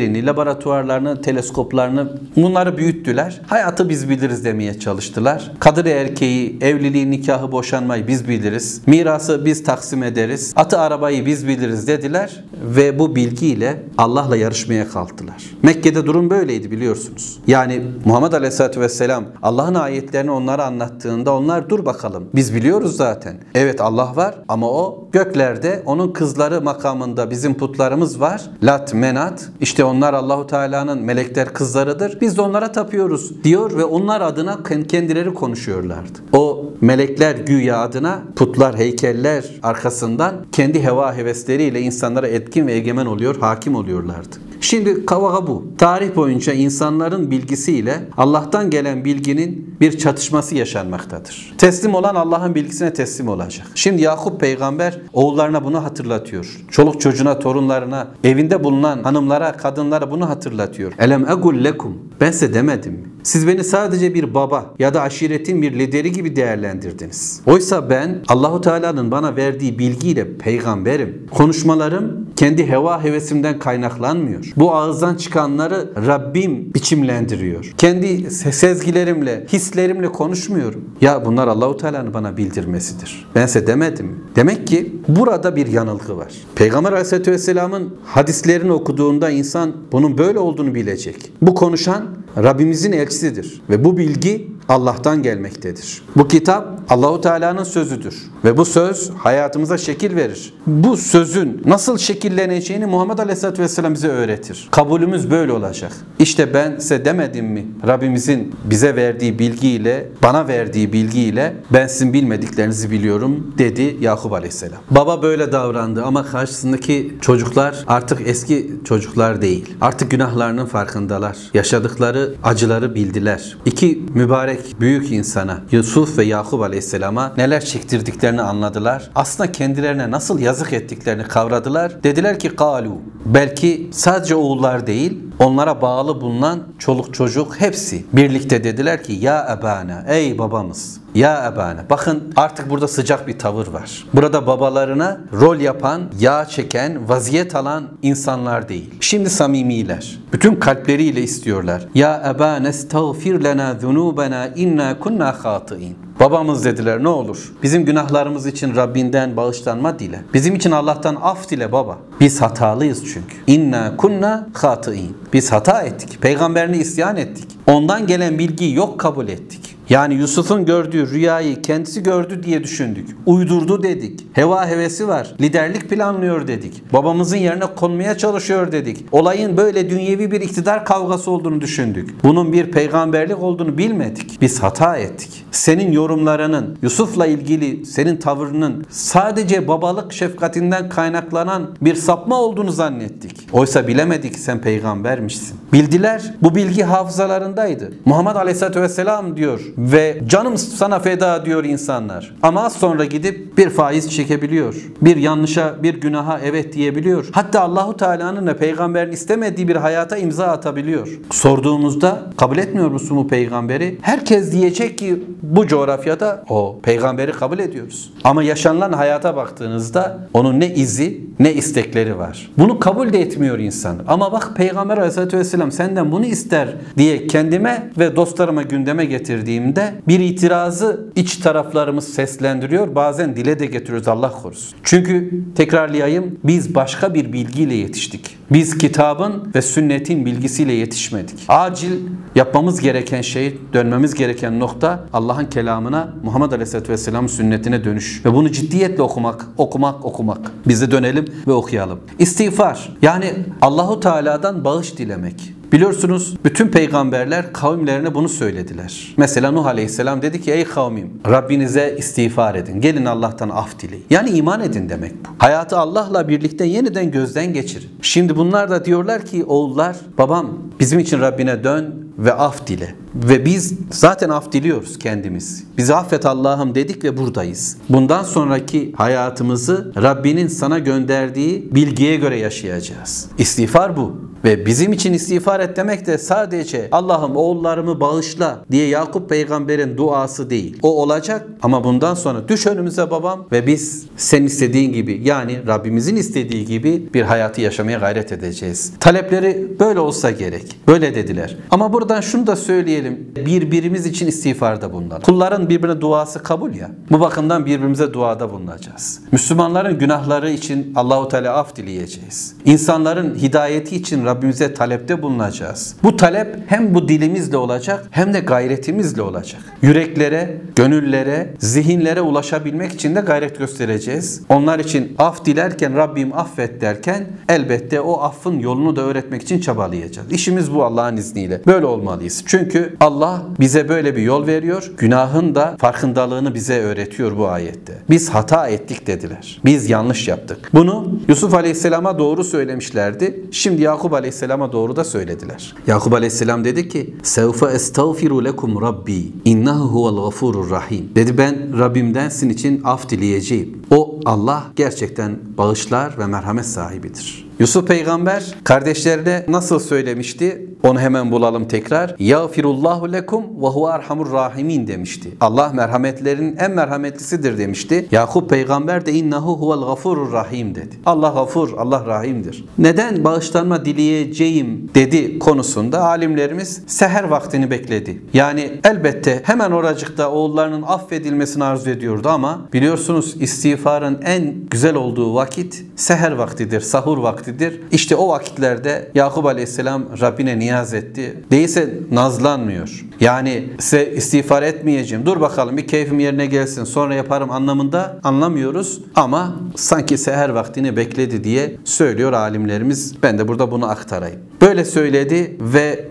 işlerini, 0.00 0.26
laboratuvarlarını, 0.26 1.22
teleskoplarını 1.22 2.12
bunları 2.36 2.76
büyüttüler. 2.76 3.40
Hayatı 3.46 3.88
biz 3.88 4.08
biliriz 4.08 4.44
demeye 4.44 4.78
çalıştılar. 4.78 5.52
Kadın 5.58 5.86
erkeği, 5.86 6.58
evliliği, 6.60 7.10
nikahı, 7.10 7.52
boşanmayı 7.52 8.08
biz 8.08 8.28
biliriz. 8.28 8.82
Mirası 8.86 9.44
biz 9.44 9.64
taksim 9.64 10.02
ederiz. 10.02 10.52
Atı 10.56 10.78
arabayı 10.78 11.26
biz 11.26 11.48
biliriz 11.48 11.88
dediler 11.88 12.44
ve 12.62 12.98
bu 12.98 13.16
bilgiyle 13.16 13.82
Allah'la 13.98 14.36
yarışmaya 14.36 14.88
kalktılar. 14.88 15.44
Mekke'de 15.62 16.06
durum 16.06 16.30
böyleydi 16.30 16.70
biliyorsunuz. 16.70 17.38
Yani 17.46 17.82
Muhammed 18.04 18.32
Aleyhisselatü 18.32 18.80
Vesselam 18.80 19.24
Allah'ın 19.42 19.74
ayetlerini 19.74 20.30
onlara 20.30 20.64
anlattığında 20.64 21.34
onlar 21.34 21.68
dur 21.68 21.84
bakalım 21.84 22.28
biz 22.34 22.54
biliyoruz 22.54 22.96
zaten. 22.96 23.36
Evet 23.54 23.80
Allah 23.80 24.16
var 24.16 24.34
ama 24.48 24.70
o 24.70 25.08
göklerde 25.12 25.82
onun 25.86 26.12
kızları 26.12 26.60
makamında 26.60 27.30
bizim 27.30 27.54
putlarımız 27.54 28.20
var. 28.20 28.50
Lat, 28.62 28.94
Menat 28.94 29.48
işte 29.60 29.84
onlar 29.90 30.14
Allahu 30.14 30.46
Teala'nın 30.46 31.02
melekler 31.02 31.52
kızlarıdır. 31.52 32.20
Biz 32.20 32.36
de 32.36 32.42
onlara 32.42 32.72
tapıyoruz 32.72 33.44
diyor 33.44 33.76
ve 33.76 33.84
onlar 33.84 34.20
adına 34.20 34.62
kendileri 34.88 35.34
konuşuyorlardı. 35.34 36.18
O 36.32 36.59
melekler 36.80 37.36
güya 37.36 37.78
adına 37.78 38.22
putlar, 38.36 38.78
heykeller 38.78 39.44
arkasından 39.62 40.34
kendi 40.52 40.82
heva 40.82 41.16
hevesleriyle 41.16 41.80
insanlara 41.80 42.28
etkin 42.28 42.66
ve 42.66 42.72
egemen 42.72 43.06
oluyor, 43.06 43.36
hakim 43.40 43.74
oluyorlardı. 43.74 44.36
Şimdi 44.60 45.06
kavga 45.06 45.46
bu. 45.46 45.64
Tarih 45.78 46.16
boyunca 46.16 46.52
insanların 46.52 47.30
bilgisiyle 47.30 48.00
Allah'tan 48.16 48.70
gelen 48.70 49.04
bilginin 49.04 49.76
bir 49.80 49.98
çatışması 49.98 50.54
yaşanmaktadır. 50.54 51.54
Teslim 51.58 51.94
olan 51.94 52.14
Allah'ın 52.14 52.54
bilgisine 52.54 52.92
teslim 52.92 53.28
olacak. 53.28 53.66
Şimdi 53.74 54.02
Yakup 54.02 54.40
peygamber 54.40 55.00
oğullarına 55.12 55.64
bunu 55.64 55.84
hatırlatıyor. 55.84 56.60
Çoluk 56.70 57.00
çocuğuna, 57.00 57.38
torunlarına, 57.38 58.08
evinde 58.24 58.64
bulunan 58.64 59.02
hanımlara, 59.02 59.52
kadınlara 59.52 60.10
bunu 60.10 60.28
hatırlatıyor. 60.28 60.92
Elem 60.98 61.28
egul 61.28 61.64
lekum. 61.64 61.98
Ben 62.20 62.30
size 62.30 62.54
demedim 62.54 62.92
mi? 62.92 63.08
Siz 63.22 63.46
beni 63.46 63.64
sadece 63.64 64.14
bir 64.14 64.34
baba 64.34 64.74
ya 64.78 64.94
da 64.94 65.02
aşiretin 65.02 65.62
bir 65.62 65.78
lideri 65.78 66.12
gibi 66.12 66.36
değerlendirdiniz. 66.36 67.40
Oysa 67.46 67.90
ben 67.90 68.22
Allahu 68.28 68.60
Teala'nın 68.60 69.10
bana 69.10 69.36
verdiği 69.36 69.78
bilgiyle 69.78 70.36
peygamberim. 70.36 71.26
Konuşmalarım 71.30 72.26
kendi 72.36 72.66
heva 72.66 73.04
hevesimden 73.04 73.58
kaynaklanmıyor. 73.58 74.52
Bu 74.56 74.74
ağızdan 74.74 75.14
çıkanları 75.14 75.92
Rabbim 76.06 76.74
biçimlendiriyor. 76.74 77.74
Kendi 77.78 78.30
sezgilerimle, 78.30 79.46
hislerimle 79.52 80.12
konuşmuyorum. 80.12 80.84
Ya 81.00 81.24
bunlar 81.24 81.48
Allahu 81.48 81.76
Teala'nın 81.76 82.14
bana 82.14 82.36
bildirmesidir. 82.36 83.26
Ben 83.34 83.46
size 83.46 83.66
demedim. 83.66 84.24
Demek 84.36 84.66
ki 84.66 84.96
burada 85.08 85.56
bir 85.56 85.66
yanılgı 85.66 86.16
var. 86.16 86.32
Peygamber 86.54 86.92
Aleyhisselatü 86.92 87.32
Vesselam'ın 87.32 87.94
hadislerini 88.04 88.72
okuduğunda 88.72 89.30
insan 89.30 89.72
bunun 89.92 90.18
böyle 90.18 90.38
olduğunu 90.38 90.74
bilecek. 90.74 91.32
Bu 91.42 91.54
konuşan 91.54 92.04
Rabbimizin 92.36 92.92
elçisidir 93.10 93.62
ve 93.70 93.84
bu 93.84 93.96
bilgi 93.96 94.46
Allah'tan 94.70 95.22
gelmektedir. 95.22 96.02
Bu 96.16 96.28
kitap 96.28 96.80
Allahu 96.88 97.20
Teala'nın 97.20 97.64
sözüdür 97.64 98.14
ve 98.44 98.56
bu 98.56 98.64
söz 98.64 99.10
hayatımıza 99.10 99.78
şekil 99.78 100.16
verir. 100.16 100.54
Bu 100.66 100.96
sözün 100.96 101.62
nasıl 101.66 101.98
şekilleneceğini 101.98 102.86
Muhammed 102.86 103.18
Aleyhisselatü 103.18 103.62
Vesselam 103.62 103.94
bize 103.94 104.08
öğretir. 104.08 104.68
Kabulümüz 104.70 105.30
böyle 105.30 105.52
olacak. 105.52 105.92
İşte 106.18 106.54
ben 106.54 106.78
size 106.78 107.04
demedim 107.04 107.46
mi? 107.46 107.66
Rabbimizin 107.86 108.54
bize 108.64 108.96
verdiği 108.96 109.38
bilgiyle, 109.38 110.08
bana 110.22 110.48
verdiği 110.48 110.92
bilgiyle 110.92 111.56
ben 111.70 111.86
sizin 111.86 112.12
bilmediklerinizi 112.12 112.90
biliyorum 112.90 113.54
dedi 113.58 113.96
Yakup 114.00 114.32
Aleyhisselam. 114.32 114.80
Baba 114.90 115.22
böyle 115.22 115.52
davrandı 115.52 116.04
ama 116.04 116.26
karşısındaki 116.26 117.14
çocuklar 117.20 117.84
artık 117.86 118.28
eski 118.28 118.70
çocuklar 118.84 119.42
değil. 119.42 119.76
Artık 119.80 120.10
günahlarının 120.10 120.66
farkındalar. 120.66 121.36
Yaşadıkları 121.54 122.34
acıları 122.44 122.94
bildiler. 122.94 123.56
İki 123.66 124.02
mübarek 124.14 124.59
büyük 124.80 125.12
insana 125.12 125.60
Yusuf 125.70 126.18
ve 126.18 126.24
Yakup 126.24 126.62
Aleyhisselam'a 126.62 127.32
neler 127.36 127.64
çektirdiklerini 127.64 128.42
anladılar. 128.42 129.10
Aslında 129.14 129.52
kendilerine 129.52 130.10
nasıl 130.10 130.38
yazık 130.38 130.72
ettiklerini 130.72 131.22
kavradılar. 131.22 132.02
Dediler 132.02 132.38
ki 132.38 132.56
kalu 132.56 132.98
belki 133.24 133.90
sadece 133.92 134.34
oğullar 134.34 134.86
değil 134.86 135.18
onlara 135.38 135.82
bağlı 135.82 136.20
bulunan 136.20 136.60
çoluk 136.78 137.14
çocuk 137.14 137.60
hepsi 137.60 138.04
birlikte 138.12 138.64
dediler 138.64 139.04
ki 139.04 139.12
ya 139.12 139.58
ebana 139.58 140.04
ey 140.08 140.38
babamız 140.38 141.00
ya 141.14 141.52
ebane. 141.52 141.80
Bakın 141.90 142.32
artık 142.36 142.70
burada 142.70 142.88
sıcak 142.88 143.28
bir 143.28 143.38
tavır 143.38 143.66
var. 143.66 144.04
Burada 144.14 144.46
babalarına 144.46 145.20
rol 145.32 145.56
yapan, 145.56 146.02
yağ 146.18 146.44
çeken, 146.44 147.08
vaziyet 147.08 147.54
alan 147.54 147.84
insanlar 148.02 148.68
değil. 148.68 148.94
Şimdi 149.00 149.30
samimiler. 149.30 150.18
Bütün 150.32 150.54
kalpleriyle 150.54 151.22
istiyorlar. 151.22 151.86
Ya 151.94 152.34
ebane 152.36 152.68
estağfir 152.68 153.44
lena 153.44 153.74
zunubena 153.80 154.48
inna 154.48 154.98
kunna 154.98 155.44
hatiin. 155.44 155.96
Babamız 156.20 156.64
dediler 156.64 157.02
ne 157.02 157.08
olur. 157.08 157.52
Bizim 157.62 157.84
günahlarımız 157.84 158.46
için 158.46 158.76
Rabbinden 158.76 159.36
bağışlanma 159.36 159.98
dile. 159.98 160.20
Bizim 160.34 160.54
için 160.54 160.70
Allah'tan 160.70 161.16
af 161.22 161.50
dile 161.50 161.72
baba. 161.72 161.98
Biz 162.20 162.40
hatalıyız 162.40 163.04
çünkü. 163.04 163.36
İnna 163.46 163.96
kunna 163.96 164.48
hatiin. 164.52 165.16
Biz 165.32 165.52
hata 165.52 165.82
ettik. 165.82 166.22
Peygamberini 166.22 166.76
isyan 166.76 167.16
ettik. 167.16 167.48
Ondan 167.66 168.06
gelen 168.06 168.38
bilgiyi 168.38 168.74
yok 168.74 169.00
kabul 169.00 169.28
ettik. 169.28 169.69
Yani 169.90 170.14
Yusuf'un 170.14 170.64
gördüğü 170.64 171.10
rüyayı 171.10 171.62
kendisi 171.62 172.02
gördü 172.02 172.42
diye 172.42 172.64
düşündük. 172.64 173.08
Uydurdu 173.26 173.82
dedik. 173.82 174.26
Heva 174.32 174.68
hevesi 174.68 175.08
var. 175.08 175.34
Liderlik 175.40 175.90
planlıyor 175.90 176.48
dedik. 176.48 176.92
Babamızın 176.92 177.36
yerine 177.36 177.64
konmaya 177.76 178.18
çalışıyor 178.18 178.72
dedik. 178.72 179.04
Olayın 179.12 179.56
böyle 179.56 179.90
dünyevi 179.90 180.30
bir 180.30 180.40
iktidar 180.40 180.84
kavgası 180.84 181.30
olduğunu 181.30 181.60
düşündük. 181.60 182.24
Bunun 182.24 182.52
bir 182.52 182.70
peygamberlik 182.70 183.42
olduğunu 183.42 183.78
bilmedik. 183.78 184.40
Biz 184.40 184.62
hata 184.62 184.96
ettik. 184.96 185.44
Senin 185.50 185.92
yorumlarının, 185.92 186.78
Yusuf'la 186.82 187.26
ilgili 187.26 187.86
senin 187.86 188.16
tavırının 188.16 188.84
sadece 188.90 189.68
babalık 189.68 190.12
şefkatinden 190.12 190.88
kaynaklanan 190.88 191.70
bir 191.80 191.94
sapma 191.94 192.40
olduğunu 192.40 192.70
zannettik. 192.70 193.48
Oysa 193.52 193.88
bilemedik 193.88 194.38
sen 194.38 194.60
peygambermişsin. 194.60 195.56
Bildiler. 195.72 196.34
Bu 196.42 196.54
bilgi 196.54 196.82
hafızalarındaydı. 196.82 197.92
Muhammed 198.04 198.36
Aleyhisselatü 198.36 198.80
Vesselam 198.82 199.36
diyor 199.36 199.60
ve 199.80 200.20
canım 200.26 200.58
sana 200.58 200.98
feda 200.98 201.44
diyor 201.44 201.64
insanlar. 201.64 202.34
Ama 202.42 202.64
az 202.64 202.72
sonra 202.72 203.04
gidip 203.04 203.58
bir 203.58 203.70
faiz 203.70 204.10
çekebiliyor. 204.10 204.74
Bir 205.02 205.16
yanlışa, 205.16 205.82
bir 205.82 206.00
günaha 206.00 206.40
evet 206.44 206.72
diyebiliyor. 206.72 207.28
Hatta 207.32 207.60
Allahu 207.60 207.96
Teala'nın 207.96 208.46
ve 208.46 208.56
peygamberin 208.56 209.12
istemediği 209.12 209.68
bir 209.68 209.76
hayata 209.76 210.16
imza 210.16 210.46
atabiliyor. 210.46 211.08
Sorduğumuzda 211.30 212.22
kabul 212.36 212.58
etmiyor 212.58 212.90
musun 212.90 213.16
bu 213.16 213.28
peygamberi? 213.28 213.98
Herkes 214.02 214.52
diyecek 214.52 214.98
ki 214.98 215.24
bu 215.42 215.66
coğrafyada 215.66 216.44
o 216.48 216.78
peygamberi 216.82 217.32
kabul 217.32 217.58
ediyoruz. 217.58 218.12
Ama 218.24 218.42
yaşanılan 218.42 218.92
hayata 218.92 219.36
baktığınızda 219.36 220.28
onun 220.34 220.60
ne 220.60 220.74
izi 220.74 221.20
ne 221.38 221.54
istekleri 221.54 222.18
var. 222.18 222.50
Bunu 222.58 222.78
kabul 222.78 223.12
de 223.12 223.20
etmiyor 223.20 223.58
insan. 223.58 223.96
Ama 224.08 224.32
bak 224.32 224.52
Peygamber 224.56 224.96
Aleyhisselatü 224.96 225.38
Vesselam 225.38 225.72
senden 225.72 226.12
bunu 226.12 226.24
ister 226.24 226.68
diye 226.98 227.26
kendime 227.26 227.90
ve 227.98 228.16
dostlarıma 228.16 228.62
gündeme 228.62 229.04
getirdiğimde 229.04 229.69
bir 230.08 230.20
itirazı 230.20 231.00
iç 231.16 231.36
taraflarımız 231.36 232.08
seslendiriyor. 232.08 232.94
Bazen 232.94 233.36
dile 233.36 233.58
de 233.58 233.66
getiriyoruz 233.66 234.08
Allah 234.08 234.32
korusun. 234.42 234.78
Çünkü 234.82 235.44
tekrarlayayım 235.54 236.38
biz 236.44 236.74
başka 236.74 237.14
bir 237.14 237.32
bilgiyle 237.32 237.74
yetiştik. 237.74 238.36
Biz 238.52 238.78
kitabın 238.78 239.52
ve 239.54 239.62
sünnetin 239.62 240.26
bilgisiyle 240.26 240.72
yetişmedik. 240.72 241.38
Acil 241.48 241.92
yapmamız 242.34 242.80
gereken 242.80 243.22
şey, 243.22 243.58
dönmemiz 243.72 244.14
gereken 244.14 244.60
nokta 244.60 245.04
Allah'ın 245.12 245.44
kelamına, 245.44 246.14
Muhammed 246.22 246.52
Aleyhisselatü 246.52 246.92
Vesselam 246.92 247.28
sünnetine 247.28 247.84
dönüş. 247.84 248.24
Ve 248.24 248.34
bunu 248.34 248.52
ciddiyetle 248.52 249.02
okumak, 249.02 249.46
okumak, 249.58 250.04
okumak. 250.04 250.52
Bize 250.68 250.90
dönelim 250.90 251.24
ve 251.46 251.52
okuyalım. 251.52 252.00
İstiğfar 252.18 252.96
yani 253.02 253.32
Allahu 253.62 254.00
Teala'dan 254.00 254.64
bağış 254.64 254.98
dilemek. 254.98 255.59
Biliyorsunuz 255.72 256.36
bütün 256.44 256.68
peygamberler 256.68 257.52
kavimlerine 257.52 258.14
bunu 258.14 258.28
söylediler. 258.28 259.14
Mesela 259.16 259.50
Nuh 259.50 259.66
Aleyhisselam 259.66 260.22
dedi 260.22 260.40
ki 260.40 260.52
ey 260.52 260.64
kavmim 260.64 261.10
Rabbinize 261.28 261.94
istiğfar 261.98 262.54
edin. 262.54 262.80
Gelin 262.80 263.04
Allah'tan 263.04 263.48
af 263.48 263.78
dileyin. 263.78 264.04
Yani 264.10 264.30
iman 264.30 264.60
edin 264.60 264.88
demek 264.88 265.12
bu. 265.12 265.28
Hayatı 265.38 265.78
Allah'la 265.78 266.28
birlikte 266.28 266.64
yeniden 266.64 267.10
gözden 267.10 267.52
geçirin. 267.52 267.90
Şimdi 268.02 268.36
bunlar 268.36 268.70
da 268.70 268.84
diyorlar 268.84 269.24
ki 269.24 269.44
oğullar 269.44 269.96
babam 270.18 270.58
bizim 270.80 270.98
için 270.98 271.20
Rabbine 271.20 271.64
dön 271.64 272.12
ve 272.18 272.34
af 272.34 272.66
dile. 272.66 272.94
Ve 273.14 273.44
biz 273.44 273.74
zaten 273.90 274.28
af 274.28 274.52
diliyoruz 274.52 274.98
kendimiz. 274.98 275.64
Bizi 275.78 275.94
affet 275.94 276.26
Allah'ım 276.26 276.74
dedik 276.74 277.04
ve 277.04 277.16
buradayız. 277.16 277.76
Bundan 277.88 278.22
sonraki 278.22 278.92
hayatımızı 278.96 279.92
Rabbinin 280.02 280.48
sana 280.48 280.78
gönderdiği 280.78 281.74
bilgiye 281.74 282.16
göre 282.16 282.38
yaşayacağız. 282.38 283.28
İstiğfar 283.38 283.96
bu. 283.96 284.30
Ve 284.44 284.66
bizim 284.66 284.92
için 284.92 285.12
istiğfar 285.12 285.60
et 285.60 285.76
demek 285.76 286.06
de 286.06 286.18
sadece 286.18 286.88
Allah'ım 286.92 287.36
oğullarımı 287.36 288.00
bağışla 288.00 288.64
diye 288.70 288.88
Yakup 288.88 289.28
peygamberin 289.28 289.96
duası 289.96 290.50
değil. 290.50 290.78
O 290.82 291.02
olacak 291.02 291.46
ama 291.62 291.84
bundan 291.84 292.14
sonra 292.14 292.48
düş 292.48 292.66
önümüze 292.66 293.10
babam 293.10 293.46
ve 293.52 293.66
biz 293.66 294.06
sen 294.16 294.42
istediğin 294.42 294.92
gibi 294.92 295.20
yani 295.24 295.66
Rabbimizin 295.66 296.16
istediği 296.16 296.64
gibi 296.64 297.08
bir 297.14 297.22
hayatı 297.22 297.60
yaşamaya 297.60 297.98
gayret 297.98 298.32
edeceğiz. 298.32 298.92
Talepleri 299.00 299.76
böyle 299.80 300.00
olsa 300.00 300.30
gerek. 300.30 300.80
Böyle 300.88 301.14
dediler. 301.14 301.56
Ama 301.70 301.92
buradan 301.92 302.20
şunu 302.20 302.46
da 302.46 302.56
söyleyelim. 303.00 303.32
Birbirimiz 303.46 304.06
için 304.06 304.26
istiğfarda 304.26 304.92
bulunalım. 304.92 305.22
Kulların 305.22 305.68
birbirine 305.68 306.00
duası 306.00 306.42
kabul 306.42 306.74
ya. 306.74 306.90
Bu 307.10 307.20
bakımdan 307.20 307.66
birbirimize 307.66 308.12
duada 308.12 308.52
bulunacağız. 308.52 309.20
Müslümanların 309.32 309.98
günahları 309.98 310.50
için 310.50 310.92
Allahu 310.94 311.28
Teala 311.28 311.54
af 311.54 311.76
dileyeceğiz. 311.76 312.56
İnsanların 312.64 313.34
hidayeti 313.34 313.96
için 313.96 314.24
Rabbimize 314.24 314.74
talepte 314.74 315.22
bulunacağız. 315.22 315.96
Bu 316.02 316.16
talep 316.16 316.56
hem 316.66 316.94
bu 316.94 317.08
dilimizle 317.08 317.56
olacak 317.56 318.06
hem 318.10 318.34
de 318.34 318.40
gayretimizle 318.40 319.22
olacak. 319.22 319.60
Yüreklere, 319.82 320.60
gönüllere, 320.76 321.54
zihinlere 321.58 322.20
ulaşabilmek 322.20 322.92
için 322.92 323.14
de 323.16 323.20
gayret 323.20 323.58
göstereceğiz. 323.58 324.42
Onlar 324.48 324.78
için 324.78 325.14
af 325.18 325.44
dilerken 325.44 325.96
Rabbim 325.96 326.32
affet 326.32 326.80
derken 326.80 327.26
elbette 327.48 328.00
o 328.00 328.20
affın 328.20 328.58
yolunu 328.58 328.96
da 328.96 329.00
öğretmek 329.00 329.42
için 329.42 329.60
çabalayacağız. 329.60 330.32
İşimiz 330.32 330.74
bu 330.74 330.84
Allah'ın 330.84 331.16
izniyle. 331.16 331.60
Böyle 331.66 331.86
olmalıyız. 331.86 332.42
Çünkü 332.46 332.89
Allah 333.00 333.42
bize 333.60 333.88
böyle 333.88 334.16
bir 334.16 334.22
yol 334.22 334.46
veriyor. 334.46 334.92
Günahın 334.96 335.54
da 335.54 335.76
farkındalığını 335.80 336.54
bize 336.54 336.80
öğretiyor 336.80 337.38
bu 337.38 337.48
ayette. 337.48 337.98
Biz 338.10 338.30
hata 338.30 338.68
ettik 338.68 339.06
dediler. 339.06 339.60
Biz 339.64 339.90
yanlış 339.90 340.28
yaptık. 340.28 340.70
Bunu 340.74 341.18
Yusuf 341.28 341.54
Aleyhisselam'a 341.54 342.18
doğru 342.18 342.44
söylemişlerdi. 342.44 343.44
Şimdi 343.50 343.82
Yakup 343.82 344.12
Aleyhisselam'a 344.12 344.72
doğru 344.72 344.96
da 344.96 345.04
söylediler. 345.04 345.74
Yakup 345.86 346.12
Aleyhisselam 346.12 346.64
dedi 346.64 346.88
ki: 346.88 347.14
"Sevfe 347.22 347.66
estağfiru 347.66 348.44
lekum 348.44 348.82
Rabbi 348.82 349.32
innehu 349.44 349.84
huvel 349.84 350.24
gafurur 350.24 350.70
rahim." 350.70 351.10
Dedi 351.14 351.38
ben 351.38 351.78
Rabbimden 351.78 352.28
sizin 352.28 352.50
için 352.50 352.80
af 352.84 353.08
dileyeceğim. 353.08 353.82
O 353.90 354.20
Allah 354.24 354.64
gerçekten 354.76 355.38
bağışlar 355.58 356.18
ve 356.18 356.26
merhamet 356.26 356.66
sahibidir. 356.66 357.49
Yusuf 357.60 357.88
peygamber 357.88 358.54
kardeşlerine 358.64 359.44
nasıl 359.48 359.78
söylemişti? 359.78 360.66
Onu 360.82 361.00
hemen 361.00 361.30
bulalım 361.30 361.68
tekrar. 361.68 362.14
Yağfirullahu 362.18 363.12
lekum 363.12 363.44
ve 363.62 363.66
huve 363.66 363.90
erhamur 363.90 364.32
rahimin 364.32 364.86
demişti. 364.86 365.30
Allah 365.40 365.70
merhametlerin 365.74 366.56
en 366.56 366.70
merhametlisidir 366.70 367.58
demişti. 367.58 368.08
Yakup 368.10 368.50
peygamber 368.50 369.06
de 369.06 369.12
innehu 369.12 369.60
huvel 369.60 369.86
gafurur 369.86 370.32
rahim 370.32 370.74
dedi. 370.74 370.96
Allah 371.06 371.28
gafur, 371.28 371.78
Allah 371.78 372.06
rahimdir. 372.06 372.64
Neden 372.78 373.24
bağışlanma 373.24 373.84
dileyeceğim 373.84 374.90
dedi 374.94 375.38
konusunda 375.38 376.04
alimlerimiz 376.04 376.82
seher 376.86 377.24
vaktini 377.24 377.70
bekledi. 377.70 378.22
Yani 378.32 378.80
elbette 378.84 379.42
hemen 379.44 379.70
oracıkta 379.70 380.30
oğullarının 380.30 380.82
affedilmesini 380.82 381.64
arzu 381.64 381.90
ediyordu 381.90 382.28
ama 382.28 382.68
biliyorsunuz 382.72 383.36
istiğfarın 383.40 384.20
en 384.24 384.54
güzel 384.70 384.94
olduğu 384.94 385.34
vakit 385.34 385.84
seher 385.96 386.32
vaktidir, 386.32 386.80
sahur 386.80 387.18
vaktidir. 387.18 387.49
İşte 387.92 388.16
o 388.16 388.28
vakitlerde 388.28 389.10
Yakup 389.14 389.46
Aleyhisselam 389.46 390.04
Rabbine 390.20 390.58
niyaz 390.58 390.94
etti. 390.94 391.36
Değilse 391.50 391.94
nazlanmıyor. 392.10 393.04
Yani 393.20 393.68
size 393.78 394.10
istiğfar 394.10 394.62
etmeyeceğim. 394.62 395.26
Dur 395.26 395.40
bakalım 395.40 395.76
bir 395.76 395.86
keyfim 395.86 396.20
yerine 396.20 396.46
gelsin 396.46 396.84
sonra 396.84 397.14
yaparım 397.14 397.50
anlamında 397.50 398.20
anlamıyoruz. 398.24 399.00
Ama 399.14 399.56
sanki 399.76 400.18
seher 400.18 400.48
vaktini 400.48 400.96
bekledi 400.96 401.44
diye 401.44 401.76
söylüyor 401.84 402.32
alimlerimiz. 402.32 403.14
Ben 403.22 403.38
de 403.38 403.48
burada 403.48 403.70
bunu 403.70 403.90
aktarayım. 403.90 404.40
Böyle 404.60 404.84
söyledi 404.84 405.56
ve 405.60 406.08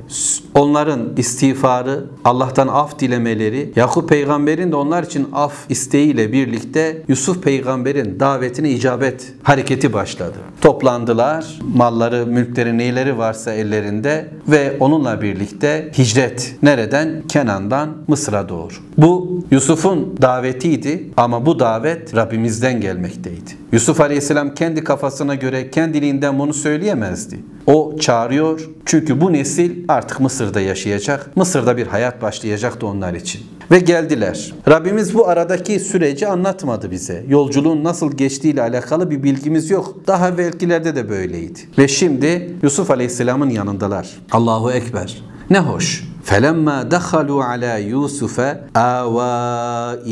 onların 0.54 1.02
istiğfarı, 1.18 2.06
Allah'tan 2.26 2.68
af 2.68 3.00
dilemeleri, 3.00 3.74
Yakup 3.76 4.10
peygamberin 4.10 4.72
de 4.72 4.76
onlar 4.76 5.04
için 5.04 5.28
af 5.34 5.54
isteğiyle 5.70 6.32
birlikte 6.32 7.04
Yusuf 7.08 7.44
peygamberin 7.44 8.20
davetine 8.20 8.70
icabet 8.70 9.34
hareketi 9.44 9.94
başladı. 9.94 10.38
Toplandılar, 10.62 11.29
malları, 11.74 12.26
mülkleri, 12.26 12.78
neyleri 12.78 13.18
varsa 13.18 13.54
ellerinde 13.54 14.30
ve 14.48 14.78
onunla 14.80 15.22
birlikte 15.22 15.92
hicret. 15.98 16.56
Nereden? 16.64 17.24
Kenan'dan 17.28 17.90
Mısır'a 18.08 18.50
doğru. 18.50 18.74
Bu 18.98 19.44
Yusuf'un 19.52 20.18
davetiydi 20.22 21.10
ama 21.18 21.46
bu 21.46 21.60
davet 21.60 22.16
Rabbimizden 22.16 22.82
gelmekteydi. 22.82 23.52
Yusuf 23.73 24.01
Aleyhisselam 24.01 24.55
kendi 24.55 24.85
kafasına 24.85 25.35
göre 25.35 25.71
kendiliğinden 25.71 26.39
bunu 26.39 26.55
söyleyemezdi. 26.55 27.41
O 27.67 27.97
çağırıyor 28.01 28.69
çünkü 28.85 29.21
bu 29.21 29.33
nesil 29.33 29.85
artık 29.89 30.21
Mısır'da 30.21 30.61
yaşayacak. 30.61 31.37
Mısır'da 31.37 31.77
bir 31.77 31.87
hayat 31.87 32.23
başlayacaktı 32.23 32.87
onlar 32.87 33.15
için. 33.15 33.43
Ve 33.71 33.79
geldiler. 33.79 34.53
Rabbimiz 34.69 35.15
bu 35.15 35.29
aradaki 35.29 35.81
süreci 35.81 36.29
anlatmadı 36.29 36.91
bize. 36.91 37.25
Yolculuğun 37.29 37.85
nasıl 37.85 38.13
geçtiği 38.13 38.53
ile 38.53 38.63
alakalı 38.63 39.11
bir 39.11 39.23
bilgimiz 39.23 39.71
yok. 39.71 39.97
Daha 40.07 40.29
evvelkilerde 40.29 40.97
de 40.97 41.09
böyleydi. 41.09 41.61
Ve 41.79 41.89
şimdi 41.89 42.57
Yusuf 42.63 42.91
Aleyhisselam'ın 42.91 43.51
yanındalar. 43.51 44.11
Allahu 44.33 44.73
Ekber. 44.73 45.23
Ne 45.51 45.59
hoş. 45.59 46.05
فَلَمَّا 46.31 46.77
دَخَلُوا 46.95 47.43
عَلَى 47.51 47.75
يُوسُفَ 47.93 48.37
آوَى 48.75 49.35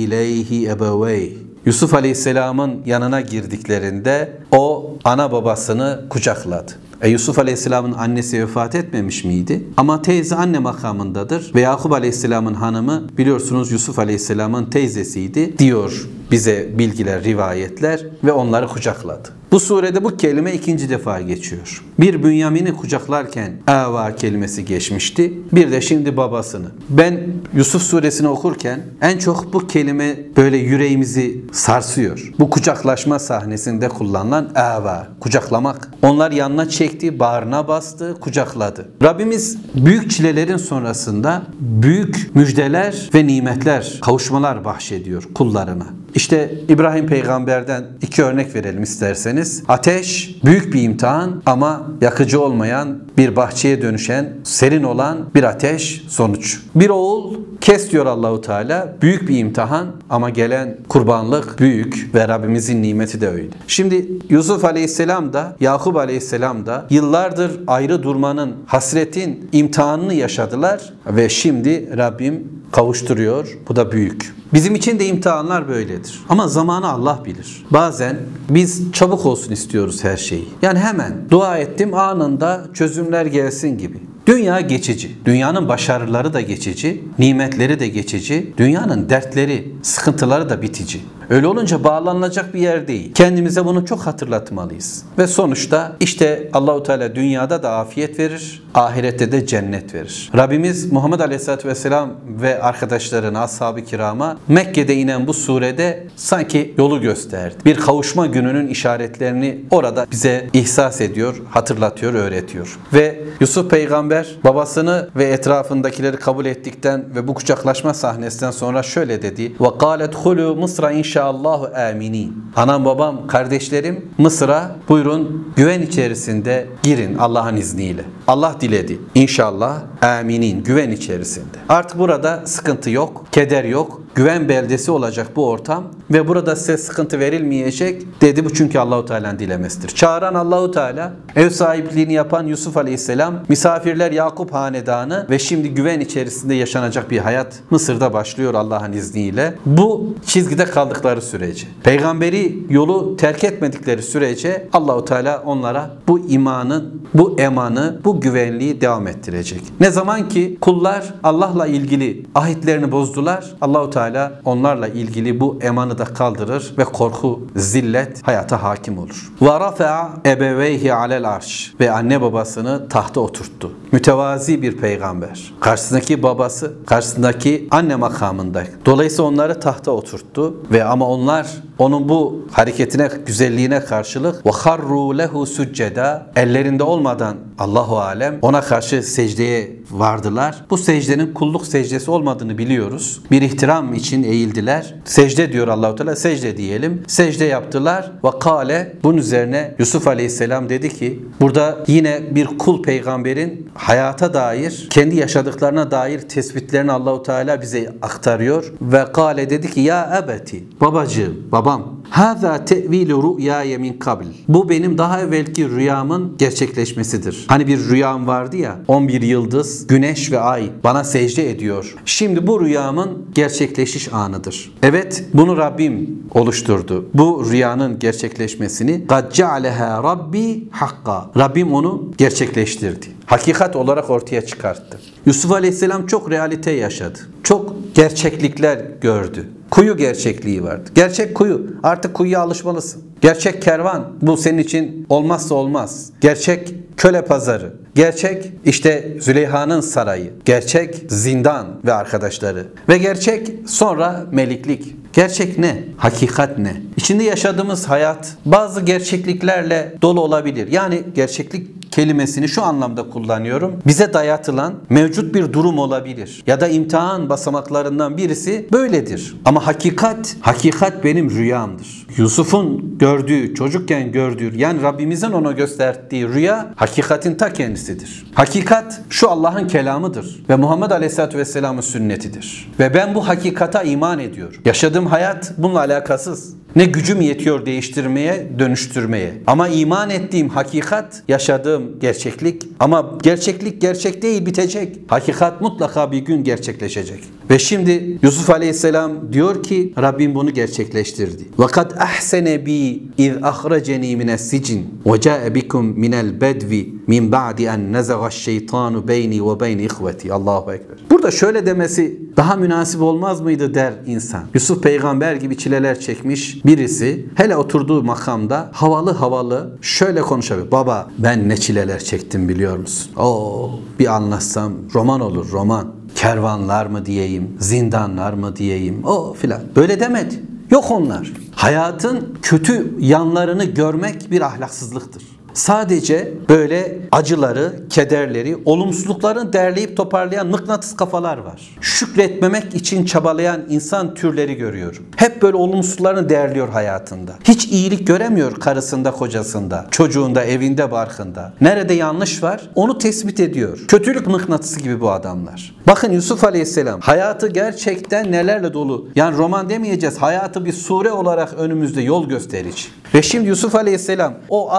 إِلَيْهِ 0.02 0.50
أَبَوَيْهِ 0.74 1.45
Yusuf 1.67 1.93
Aleyhisselam'ın 1.93 2.81
yanına 2.85 3.21
girdiklerinde 3.21 4.37
o 4.51 4.93
ana 5.03 5.31
babasını 5.31 6.05
kucakladı. 6.09 6.71
E 7.01 7.09
Yusuf 7.09 7.39
Aleyhisselam'ın 7.39 7.93
annesi 7.93 8.41
vefat 8.41 8.75
etmemiş 8.75 9.23
miydi? 9.23 9.63
Ama 9.77 10.01
teyze 10.01 10.35
anne 10.35 10.59
makamındadır 10.59 11.51
ve 11.55 11.61
Yakup 11.61 11.91
Aleyhisselam'ın 11.91 12.53
hanımı 12.53 13.07
biliyorsunuz 13.17 13.71
Yusuf 13.71 13.99
Aleyhisselam'ın 13.99 14.65
teyzesiydi 14.65 15.57
diyor 15.57 16.07
bize 16.31 16.69
bilgiler, 16.77 17.23
rivayetler 17.23 18.05
ve 18.23 18.31
onları 18.31 18.67
kucakladı. 18.67 19.29
Bu 19.51 19.59
surede 19.59 20.03
bu 20.03 20.17
kelime 20.17 20.53
ikinci 20.53 20.89
defa 20.89 21.21
geçiyor. 21.21 21.83
Bir 21.99 22.23
Bünyamin'i 22.23 22.73
kucaklarken 22.73 23.53
ava 23.67 24.15
kelimesi 24.15 24.65
geçmişti. 24.65 25.33
Bir 25.51 25.71
de 25.71 25.81
şimdi 25.81 26.17
babasını. 26.17 26.67
Ben 26.89 27.27
Yusuf 27.55 27.81
suresini 27.81 28.27
okurken 28.27 28.81
en 29.01 29.17
çok 29.17 29.53
bu 29.53 29.67
kelime 29.67 30.19
böyle 30.37 30.57
yüreğimizi 30.57 31.41
sarsıyor. 31.51 32.33
Bu 32.39 32.49
kucaklaşma 32.49 33.19
sahnesinde 33.19 33.89
kullanılan 33.89 34.51
ava, 34.55 35.07
kucaklamak. 35.19 35.91
Onlar 36.01 36.31
yanına 36.31 36.69
çekti, 36.69 37.19
bağrına 37.19 37.67
bastı, 37.67 38.15
kucakladı. 38.21 38.89
Rabbimiz 39.03 39.57
büyük 39.75 40.11
çilelerin 40.11 40.57
sonrasında 40.57 41.43
büyük 41.59 42.35
müjdeler 42.35 43.09
ve 43.13 43.27
nimetler, 43.27 43.99
kavuşmalar 44.01 44.65
bahşediyor 44.65 45.23
kullarına. 45.35 45.87
İşte 46.17 46.51
İbrahim 46.69 47.07
peygamberden 47.07 47.85
iki 48.01 48.23
örnek 48.23 48.55
verelim 48.55 48.83
isterseniz. 48.83 49.63
Ateş 49.67 50.35
büyük 50.45 50.73
bir 50.73 50.81
imtihan 50.81 51.41
ama 51.45 51.87
yakıcı 52.01 52.41
olmayan 52.41 52.99
bir 53.17 53.35
bahçeye 53.35 53.81
dönüşen, 53.81 54.33
serin 54.43 54.83
olan 54.83 55.17
bir 55.35 55.43
ateş 55.43 56.05
sonuç. 56.07 56.59
Bir 56.75 56.89
oğul 56.89 57.35
kes 57.61 57.91
diyor 57.91 58.05
Allahu 58.05 58.41
Teala. 58.41 58.95
Büyük 59.01 59.29
bir 59.29 59.37
imtihan 59.37 59.87
ama 60.09 60.29
gelen 60.29 60.77
kurbanlık 60.89 61.59
büyük 61.59 62.09
ve 62.15 62.27
Rabbimizin 62.27 62.83
nimeti 62.83 63.21
de 63.21 63.29
öyle. 63.29 63.49
Şimdi 63.67 64.05
Yusuf 64.29 64.65
Aleyhisselam 64.65 65.33
da 65.33 65.55
Yakup 65.59 65.95
Aleyhisselam 65.95 66.65
da 66.65 66.85
yıllardır 66.89 67.51
ayrı 67.67 68.03
durmanın, 68.03 68.53
hasretin 68.65 69.49
imtihanını 69.51 70.13
yaşadılar 70.13 70.93
ve 71.07 71.29
şimdi 71.29 71.97
Rabbim 71.97 72.47
kavuşturuyor. 72.71 73.57
Bu 73.69 73.75
da 73.75 73.91
büyük. 73.91 74.37
Bizim 74.53 74.75
için 74.75 74.99
de 74.99 75.05
imtihanlar 75.05 75.67
böyledir. 75.67 76.06
Ama 76.29 76.47
zamanı 76.47 76.87
Allah 76.89 77.19
bilir. 77.25 77.65
Bazen 77.71 78.17
biz 78.49 78.91
çabuk 78.91 79.25
olsun 79.25 79.51
istiyoruz 79.51 80.03
her 80.03 80.17
şeyi. 80.17 80.47
Yani 80.61 80.79
hemen 80.79 81.13
dua 81.29 81.57
ettim 81.57 81.93
anında 81.93 82.67
çözümler 82.73 83.25
gelsin 83.25 83.77
gibi. 83.77 83.97
Dünya 84.27 84.61
geçici. 84.61 85.11
Dünyanın 85.25 85.69
başarıları 85.69 86.33
da 86.33 86.41
geçici, 86.41 87.03
nimetleri 87.19 87.79
de 87.79 87.87
geçici, 87.87 88.53
dünyanın 88.57 89.09
dertleri, 89.09 89.73
sıkıntıları 89.81 90.49
da 90.49 90.61
bitici. 90.61 91.01
Öyle 91.30 91.46
olunca 91.46 91.84
bağlanılacak 91.84 92.54
bir 92.54 92.60
yer 92.60 92.88
değil. 92.88 93.14
Kendimize 93.14 93.64
bunu 93.64 93.86
çok 93.86 94.00
hatırlatmalıyız. 94.00 95.04
Ve 95.18 95.26
sonuçta 95.26 95.96
işte 96.00 96.50
Allahu 96.52 96.82
Teala 96.82 97.14
dünyada 97.14 97.62
da 97.62 97.72
afiyet 97.72 98.18
verir, 98.18 98.62
ahirette 98.74 99.32
de 99.32 99.46
cennet 99.46 99.94
verir. 99.94 100.30
Rabbimiz 100.36 100.92
Muhammed 100.92 101.20
Aleyhisselatü 101.20 101.68
Vesselam 101.68 102.10
ve 102.42 102.62
arkadaşlarına, 102.62 103.42
ashab-ı 103.42 103.84
kirama 103.84 104.36
Mekke'de 104.48 104.94
inen 104.94 105.26
bu 105.26 105.34
surede 105.34 106.06
sanki 106.16 106.74
yolu 106.78 107.00
gösterdi. 107.00 107.56
Bir 107.64 107.76
kavuşma 107.76 108.26
gününün 108.26 108.66
işaretlerini 108.66 109.64
orada 109.70 110.06
bize 110.10 110.48
ihsas 110.52 111.00
ediyor, 111.00 111.42
hatırlatıyor, 111.50 112.14
öğretiyor. 112.14 112.78
Ve 112.94 113.20
Yusuf 113.40 113.70
peygamber 113.70 114.38
babasını 114.44 115.08
ve 115.16 115.24
etrafındakileri 115.24 116.16
kabul 116.16 116.44
ettikten 116.44 117.04
ve 117.14 117.28
bu 117.28 117.34
kucaklaşma 117.34 117.94
sahnesinden 117.94 118.50
sonra 118.50 118.82
şöyle 118.82 119.22
dedi. 119.22 119.42
Ve 119.60 119.66
قَالَتْ 119.66 120.12
خُلُوا 120.12 120.60
Mısra 120.60 120.92
inşaallahu 121.17 121.69
aminin. 121.89 122.43
Anam 122.55 122.85
babam, 122.85 123.27
kardeşlerim 123.27 124.09
Mısır'a 124.17 124.75
buyurun 124.89 125.53
güven 125.55 125.81
içerisinde 125.81 126.67
girin 126.83 127.17
Allah'ın 127.17 127.55
izniyle. 127.55 128.01
Allah 128.27 128.55
diledi. 128.61 128.99
İnşallah 129.15 129.81
aminin 130.01 130.63
güven 130.63 130.91
içerisinde. 130.91 131.57
Artık 131.69 131.99
burada 131.99 132.41
sıkıntı 132.45 132.89
yok, 132.89 133.25
keder 133.31 133.63
yok. 133.63 134.01
Güven 134.17 134.49
beldesi 134.49 134.91
olacak 134.91 135.27
bu 135.35 135.49
ortam 135.49 135.83
ve 136.11 136.27
burada 136.27 136.55
size 136.55 136.77
sıkıntı 136.77 137.19
verilmeyecek 137.19 138.21
dedi 138.21 138.45
bu 138.45 138.53
çünkü 138.53 138.79
Allahu 138.79 139.05
Teala'nın 139.05 139.39
dilemesidir. 139.39 139.87
Çağıran 139.87 140.33
Allahu 140.33 140.71
Teala, 140.71 141.13
ev 141.35 141.49
sahipliğini 141.49 142.13
yapan 142.13 142.45
Yusuf 142.45 142.77
Aleyhisselam, 142.77 143.33
misafirler 143.49 144.11
Yakup 144.11 144.53
hanedanı 144.53 145.27
ve 145.29 145.39
şimdi 145.39 145.73
güven 145.73 145.99
içerisinde 145.99 146.53
yaşanacak 146.53 147.11
bir 147.11 147.17
hayat 147.17 147.59
Mısır'da 147.69 148.13
başlıyor 148.13 148.53
Allah'ın 148.53 148.91
izniyle. 148.93 149.55
Bu 149.65 150.15
çizgide 150.25 150.65
kaldıkları 150.65 151.21
sürece, 151.21 151.67
peygamberi 151.83 152.59
yolu 152.69 153.17
terk 153.17 153.43
etmedikleri 153.43 154.03
sürece 154.03 154.69
Allahu 154.73 155.05
Teala 155.05 155.43
onlara 155.45 155.89
bu 156.07 156.19
imanın, 156.19 156.96
bu 157.13 157.35
emanı, 157.39 157.99
bu 158.05 158.21
güvenliği 158.21 158.81
devam 158.81 159.07
ettirecek. 159.07 159.61
Ne 159.79 159.91
zaman 159.91 160.29
ki 160.29 160.57
kullar 160.61 161.13
Allah'la 161.23 161.67
ilgili 161.67 162.25
ahitlerini 162.35 162.91
bozdular, 162.91 163.45
Allahu 163.61 163.89
Teala 163.89 164.41
onlarla 164.45 164.87
ilgili 164.87 165.39
bu 165.39 165.59
emanı 165.61 165.97
da 165.97 166.05
kaldırır 166.05 166.73
ve 166.77 166.83
korku, 166.83 167.39
zillet 167.55 168.27
hayata 168.27 168.63
hakim 168.63 168.97
olur. 168.97 169.31
Rafa'a 169.41 170.09
ebeveyhi 170.25 170.93
alel 170.93 171.29
arş 171.29 171.73
ve 171.79 171.91
anne 171.91 172.21
babasını 172.21 172.89
tahta 172.89 173.19
oturttu. 173.19 173.71
Mütevazi 173.91 174.61
bir 174.61 174.77
peygamber. 174.77 175.53
Karşısındaki 175.59 176.23
babası, 176.23 176.73
karşısındaki 176.85 177.67
anne 177.71 177.95
makamında. 177.95 178.63
Dolayısıyla 178.85 179.23
onları 179.23 179.59
tahta 179.59 179.91
oturttu 179.91 180.57
ve 180.71 180.83
ama 180.83 181.07
onlar 181.07 181.47
onun 181.79 182.09
bu 182.09 182.47
hareketine, 182.51 183.09
güzelliğine 183.25 183.79
karşılık 183.79 184.45
ve 184.45 184.51
harru 184.51 185.17
lehu 185.17 185.45
succeda 185.45 186.27
ellerinde 186.35 186.83
olmadan 186.83 187.37
Allahu 187.59 187.99
alem 187.99 188.39
ona 188.41 188.61
karşı 188.61 189.03
secdeye 189.03 189.76
vardılar. 189.91 190.65
Bu 190.69 190.77
secdenin 190.77 191.33
kulluk 191.33 191.67
secdesi 191.67 192.11
olmadığını 192.11 192.57
biliyoruz. 192.57 193.21
Bir 193.31 193.41
ihtiram 193.41 193.93
için 193.93 194.23
eğildiler. 194.23 194.95
Secde 195.05 195.53
diyor 195.53 195.67
Allahu 195.67 195.95
Teala. 195.95 196.15
Secde 196.15 196.57
diyelim. 196.57 197.03
Secde 197.07 197.45
yaptılar 197.45 198.11
ve 198.23 198.39
kale 198.39 198.93
bunun 199.03 199.17
üzerine 199.17 199.75
Yusuf 199.79 200.07
Aleyhisselam 200.07 200.69
dedi 200.69 200.89
ki 200.89 201.25
burada 201.41 201.77
yine 201.87 202.21
bir 202.35 202.45
kul 202.45 202.83
peygamberin 202.83 203.69
hayata 203.73 204.33
dair 204.33 204.87
kendi 204.89 205.15
yaşadıklarına 205.15 205.91
dair 205.91 206.19
tespitlerini 206.19 206.91
Allahu 206.91 207.23
Teala 207.23 207.61
bize 207.61 207.93
aktarıyor 208.01 208.73
ve 208.81 209.05
kale 209.13 209.49
dedi 209.49 209.71
ki 209.71 209.79
ya 209.79 210.23
ebeti 210.23 210.63
babacığım 210.81 211.35
babam 211.51 211.97
Hâzâ 212.09 212.65
te'vîlü 212.65 213.13
rü'yâye 213.13 213.77
min 213.77 213.93
kabl. 213.93 214.25
Bu 214.47 214.69
benim 214.69 214.97
daha 214.97 215.21
evvelki 215.21 215.69
rüyamın 215.69 216.35
gerçekleşmesidir. 216.37 217.45
Hani 217.47 217.67
bir 217.67 217.89
rüyam 217.89 218.27
vardı 218.27 218.57
ya 218.57 218.79
11 218.87 219.21
yıldız, 219.21 219.76
güneş 219.88 220.32
ve 220.32 220.38
ay 220.40 220.70
bana 220.84 221.04
secde 221.04 221.50
ediyor. 221.50 221.94
Şimdi 222.04 222.46
bu 222.46 222.64
rüyamın 222.64 223.26
gerçekleşiş 223.34 224.12
anıdır. 224.12 224.72
Evet 224.82 225.24
bunu 225.34 225.56
Rabbim 225.56 226.22
oluşturdu. 226.34 227.08
Bu 227.14 227.46
rüyanın 227.50 227.98
gerçekleşmesini 227.98 229.04
قَدْ 229.08 229.32
جَعَلَهَا 229.32 230.02
Rabbi 230.02 230.68
hakka. 230.70 231.30
Rabbim 231.38 231.72
onu 231.72 232.12
gerçekleştirdi. 232.18 233.06
Hakikat 233.26 233.76
olarak 233.76 234.10
ortaya 234.10 234.46
çıkarttı. 234.46 235.00
Yusuf 235.26 235.52
Aleyhisselam 235.52 236.06
çok 236.06 236.30
realite 236.30 236.70
yaşadı. 236.70 237.18
Çok 237.42 237.94
gerçeklikler 237.94 238.80
gördü. 239.00 239.48
Kuyu 239.71 239.97
gerçekliği 239.97 240.63
vardı. 240.63 240.89
Gerçek 240.95 241.35
kuyu. 241.35 241.61
Artık 241.83 242.13
kuyuya 242.13 242.39
alışmalısın. 242.39 243.03
Gerçek 243.21 243.61
kervan. 243.61 244.13
Bu 244.21 244.37
senin 244.37 244.57
için 244.57 245.05
olmazsa 245.09 245.55
olmaz. 245.55 246.09
Gerçek 246.21 246.73
köle 246.97 247.25
pazarı. 247.25 247.73
Gerçek 247.95 248.51
işte 248.65 249.17
Züleyha'nın 249.19 249.81
sarayı. 249.81 250.33
Gerçek 250.45 250.95
zindan 251.09 251.67
ve 251.85 251.93
arkadaşları. 251.93 252.65
Ve 252.89 252.97
gerçek 252.97 253.53
sonra 253.67 254.25
meliklik. 254.31 254.95
Gerçek 255.17 255.57
ne? 255.57 255.83
Hakikat 255.97 256.57
ne? 256.57 256.81
İçinde 256.97 257.23
yaşadığımız 257.23 257.89
hayat 257.89 258.37
bazı 258.45 258.81
gerçekliklerle 258.81 259.95
dolu 260.01 260.21
olabilir. 260.21 260.71
Yani 260.71 261.03
gerçeklik 261.15 261.91
kelimesini 261.91 262.49
şu 262.49 262.63
anlamda 262.63 263.09
kullanıyorum. 263.09 263.79
Bize 263.87 264.13
dayatılan 264.13 264.73
mevcut 264.89 265.35
bir 265.35 265.53
durum 265.53 265.79
olabilir. 265.79 266.43
Ya 266.47 266.61
da 266.61 266.67
imtihan 266.67 267.29
basamaklarından 267.29 268.17
birisi 268.17 268.67
böyledir. 268.71 269.35
Ama 269.45 269.67
hakikat, 269.67 270.35
hakikat 270.41 271.03
benim 271.03 271.29
rüyamdır. 271.29 272.07
Yusuf'un 272.17 272.97
gördüğü, 272.99 273.55
çocukken 273.55 274.11
gördüğü 274.11 274.57
yani 274.57 274.81
Rabbimizin 274.81 275.31
ona 275.31 275.51
gösterdiği 275.51 276.27
rüya 276.27 276.73
hakikatin 276.75 277.35
ta 277.35 277.53
kendisidir. 277.53 278.25
Hakikat 278.33 279.01
şu 279.09 279.29
Allah'ın 279.29 279.67
kelamıdır 279.67 280.43
ve 280.49 280.55
Muhammed 280.55 280.91
Aleyhisselatü 280.91 281.37
Vesselam'ın 281.37 281.81
sünnetidir. 281.81 282.71
Ve 282.79 282.93
ben 282.93 283.15
bu 283.15 283.27
hakikata 283.27 283.83
iman 283.83 284.19
ediyorum. 284.19 284.61
Yaşadığım 284.65 285.05
hayat 285.11 285.51
bununla 285.57 285.79
alakasız 285.79 286.55
Ne 286.76 286.84
gücüm 286.84 287.20
yetiyor 287.20 287.66
değiştirmeye, 287.66 288.48
dönüştürmeye. 288.58 289.32
Ama 289.46 289.68
iman 289.68 290.10
ettiğim 290.10 290.48
hakikat, 290.48 291.22
yaşadığım 291.28 292.00
gerçeklik. 292.00 292.68
Ama 292.80 293.18
gerçeklik 293.22 293.80
gerçek 293.80 294.22
değil, 294.22 294.46
bitecek. 294.46 294.98
Hakikat 295.06 295.60
mutlaka 295.60 296.12
bir 296.12 296.18
gün 296.18 296.44
gerçekleşecek. 296.44 297.20
Ve 297.50 297.58
şimdi 297.58 298.18
Yusuf 298.22 298.50
Aleyhisselam 298.50 299.32
diyor 299.32 299.62
ki 299.62 299.92
Rabbim 299.98 300.34
bunu 300.34 300.50
gerçekleştirdi. 300.50 301.42
وَقَدْ 301.58 301.96
أَحْسَنَ 301.96 302.64
بِي 302.64 303.00
اِذْ 303.18 303.40
أَخْرَجَنِي 303.40 304.16
مِنَ 304.16 304.30
السِّجِنِ 304.30 304.80
وَجَاءَ 305.04 305.54
بِكُمْ 305.54 305.84
مِنَ 306.04 306.14
الْبَدْوِ 306.24 306.72
مِنْ 307.08 307.30
بَعْدِ 307.32 307.58
أَنْ 307.74 307.96
نَزَغَ 307.96 308.20
الشَّيْطَانُ 308.32 308.94
بَيْنِي 309.06 309.40
وَبَيْنِ 309.40 309.88
إِخْوَتِي 309.88 310.32
Allahu 310.32 310.72
Ekber. 310.72 310.96
Burada 311.10 311.30
şöyle 311.30 311.66
demesi 311.66 312.20
daha 312.36 312.56
münasip 312.56 313.02
olmaz 313.02 313.40
mıydı 313.40 313.74
der 313.74 313.92
insan. 314.06 314.44
Yusuf 314.54 314.82
peygamber 314.82 315.34
gibi 315.34 315.58
çileler 315.58 316.00
çekmiş 316.00 316.55
birisi 316.65 317.25
hele 317.35 317.55
oturduğu 317.55 318.03
makamda 318.03 318.69
havalı 318.73 319.11
havalı 319.11 319.77
şöyle 319.81 320.21
konuşabilir. 320.21 320.71
Baba 320.71 321.07
ben 321.17 321.49
ne 321.49 321.57
çileler 321.57 321.99
çektim 321.99 322.49
biliyor 322.49 322.77
musun? 322.77 323.11
Oo 323.15 323.69
bir 323.99 324.15
anlatsam 324.15 324.73
roman 324.93 325.21
olur 325.21 325.51
roman. 325.51 325.87
Kervanlar 326.15 326.85
mı 326.85 327.05
diyeyim, 327.05 327.57
zindanlar 327.59 328.33
mı 328.33 328.55
diyeyim, 328.55 329.03
o 329.05 329.33
filan. 329.33 329.61
Böyle 329.75 329.99
demedi. 329.99 330.43
Yok 330.71 330.91
onlar. 330.91 331.33
Hayatın 331.51 332.37
kötü 332.41 332.95
yanlarını 332.99 333.63
görmek 333.63 334.31
bir 334.31 334.41
ahlaksızlıktır. 334.41 335.23
Sadece 335.57 336.33
böyle 336.49 336.97
acıları, 337.11 337.73
kederleri, 337.89 338.57
olumsuzluklarını 338.65 339.53
derleyip 339.53 339.97
toparlayan 339.97 340.47
mıknatıs 340.47 340.95
kafalar 340.95 341.37
var. 341.37 341.77
Şükretmemek 341.81 342.75
için 342.75 343.05
çabalayan 343.05 343.61
insan 343.69 344.13
türleri 344.13 344.55
görüyorum. 344.55 345.05
Hep 345.15 345.41
böyle 345.41 345.57
olumsuzlarını 345.57 346.29
değerliyor 346.29 346.69
hayatında. 346.69 347.31
Hiç 347.43 347.65
iyilik 347.65 348.07
göremiyor 348.07 348.59
karısında, 348.59 349.11
kocasında, 349.11 349.87
çocuğunda, 349.91 350.43
evinde, 350.43 350.91
barkında. 350.91 351.53
Nerede 351.61 351.93
yanlış 351.93 352.43
var 352.43 352.69
onu 352.75 352.97
tespit 352.97 353.39
ediyor. 353.39 353.79
Kötülük 353.87 354.27
mıknatısı 354.27 354.79
gibi 354.79 355.01
bu 355.01 355.11
adamlar. 355.11 355.75
Bakın 355.87 356.11
Yusuf 356.11 356.43
Aleyhisselam 356.43 357.01
hayatı 357.01 357.47
gerçekten 357.47 358.31
nelerle 358.31 358.73
dolu. 358.73 359.09
Yani 359.15 359.37
roman 359.37 359.69
demeyeceğiz. 359.69 360.17
Hayatı 360.17 360.65
bir 360.65 360.73
sure 360.73 361.11
olarak 361.11 361.53
önümüzde 361.53 362.01
yol 362.01 362.29
gösterici. 362.29 362.83
Ve 363.13 363.21
şimdi 363.21 363.47
Yusuf 363.47 363.75
Aleyhisselam 363.75 364.33
o 364.49 364.71